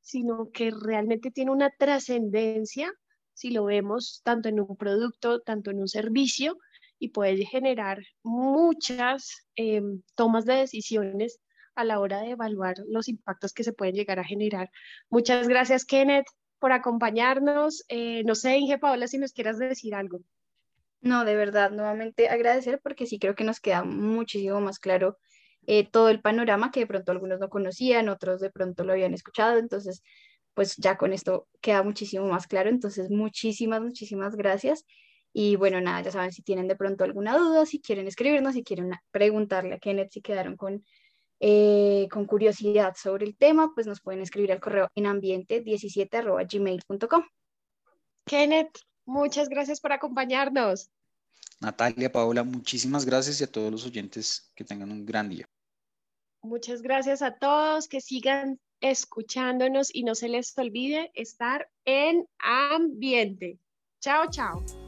sino 0.00 0.50
que 0.52 0.70
realmente 0.70 1.30
tiene 1.30 1.50
una 1.50 1.70
trascendencia 1.70 2.92
si 3.32 3.50
lo 3.50 3.64
vemos 3.64 4.20
tanto 4.22 4.48
en 4.48 4.60
un 4.60 4.76
producto, 4.76 5.40
tanto 5.40 5.72
en 5.72 5.80
un 5.80 5.88
servicio 5.88 6.56
y 7.00 7.08
puede 7.08 7.44
generar 7.44 7.98
muchas 8.22 9.48
eh, 9.56 9.82
tomas 10.14 10.44
de 10.44 10.54
decisiones 10.54 11.40
a 11.74 11.84
la 11.84 12.00
hora 12.00 12.20
de 12.20 12.30
evaluar 12.30 12.76
los 12.88 13.08
impactos 13.08 13.52
que 13.52 13.64
se 13.64 13.72
pueden 13.72 13.94
llegar 13.94 14.18
a 14.18 14.24
generar. 14.24 14.70
Muchas 15.10 15.48
gracias, 15.48 15.84
Kenneth 15.84 16.26
por 16.64 16.72
acompañarnos. 16.72 17.84
Eh, 17.88 18.22
no 18.24 18.34
sé, 18.34 18.56
Inge 18.56 18.78
Paola, 18.78 19.06
si 19.06 19.18
nos 19.18 19.34
quieras 19.34 19.58
decir 19.58 19.94
algo. 19.94 20.20
No, 21.02 21.26
de 21.26 21.36
verdad, 21.36 21.70
nuevamente 21.70 22.30
agradecer 22.30 22.80
porque 22.82 23.04
sí 23.04 23.18
creo 23.18 23.34
que 23.34 23.44
nos 23.44 23.60
queda 23.60 23.84
muchísimo 23.84 24.62
más 24.62 24.78
claro 24.78 25.18
eh, 25.66 25.86
todo 25.86 26.08
el 26.08 26.22
panorama 26.22 26.70
que 26.70 26.80
de 26.80 26.86
pronto 26.86 27.12
algunos 27.12 27.38
no 27.38 27.50
conocían, 27.50 28.08
otros 28.08 28.40
de 28.40 28.48
pronto 28.48 28.82
lo 28.82 28.94
habían 28.94 29.12
escuchado, 29.12 29.58
entonces 29.58 30.02
pues 30.54 30.76
ya 30.76 30.96
con 30.96 31.12
esto 31.12 31.46
queda 31.60 31.82
muchísimo 31.82 32.26
más 32.28 32.46
claro, 32.46 32.70
entonces 32.70 33.10
muchísimas, 33.10 33.82
muchísimas 33.82 34.34
gracias. 34.34 34.86
Y 35.34 35.56
bueno, 35.56 35.82
nada, 35.82 36.00
ya 36.00 36.12
saben, 36.12 36.32
si 36.32 36.40
tienen 36.42 36.66
de 36.66 36.76
pronto 36.76 37.04
alguna 37.04 37.36
duda, 37.36 37.66
si 37.66 37.78
quieren 37.82 38.06
escribirnos, 38.06 38.54
si 38.54 38.64
quieren 38.64 38.90
preguntarle 39.10 39.74
a 39.74 39.78
Kenneth 39.78 40.12
si 40.12 40.22
quedaron 40.22 40.56
con 40.56 40.82
eh, 41.40 42.06
con 42.10 42.26
curiosidad 42.26 42.94
sobre 42.96 43.26
el 43.26 43.36
tema, 43.36 43.72
pues 43.74 43.86
nos 43.86 44.00
pueden 44.00 44.22
escribir 44.22 44.52
al 44.52 44.60
correo 44.60 44.88
en 44.94 45.04
ambiente17.gmail.com. 45.06 47.24
Kenneth, 48.24 48.78
muchas 49.04 49.48
gracias 49.48 49.80
por 49.80 49.92
acompañarnos. 49.92 50.90
Natalia, 51.60 52.10
Paola, 52.10 52.42
muchísimas 52.44 53.04
gracias 53.04 53.40
y 53.40 53.44
a 53.44 53.50
todos 53.50 53.70
los 53.70 53.86
oyentes 53.86 54.50
que 54.54 54.64
tengan 54.64 54.90
un 54.90 55.06
gran 55.06 55.28
día. 55.28 55.46
Muchas 56.42 56.82
gracias 56.82 57.22
a 57.22 57.38
todos, 57.38 57.88
que 57.88 58.00
sigan 58.00 58.58
escuchándonos 58.80 59.94
y 59.94 60.04
no 60.04 60.14
se 60.14 60.28
les 60.28 60.56
olvide 60.58 61.10
estar 61.14 61.70
en 61.86 62.26
ambiente. 62.38 63.58
Chao, 64.00 64.28
chao. 64.30 64.83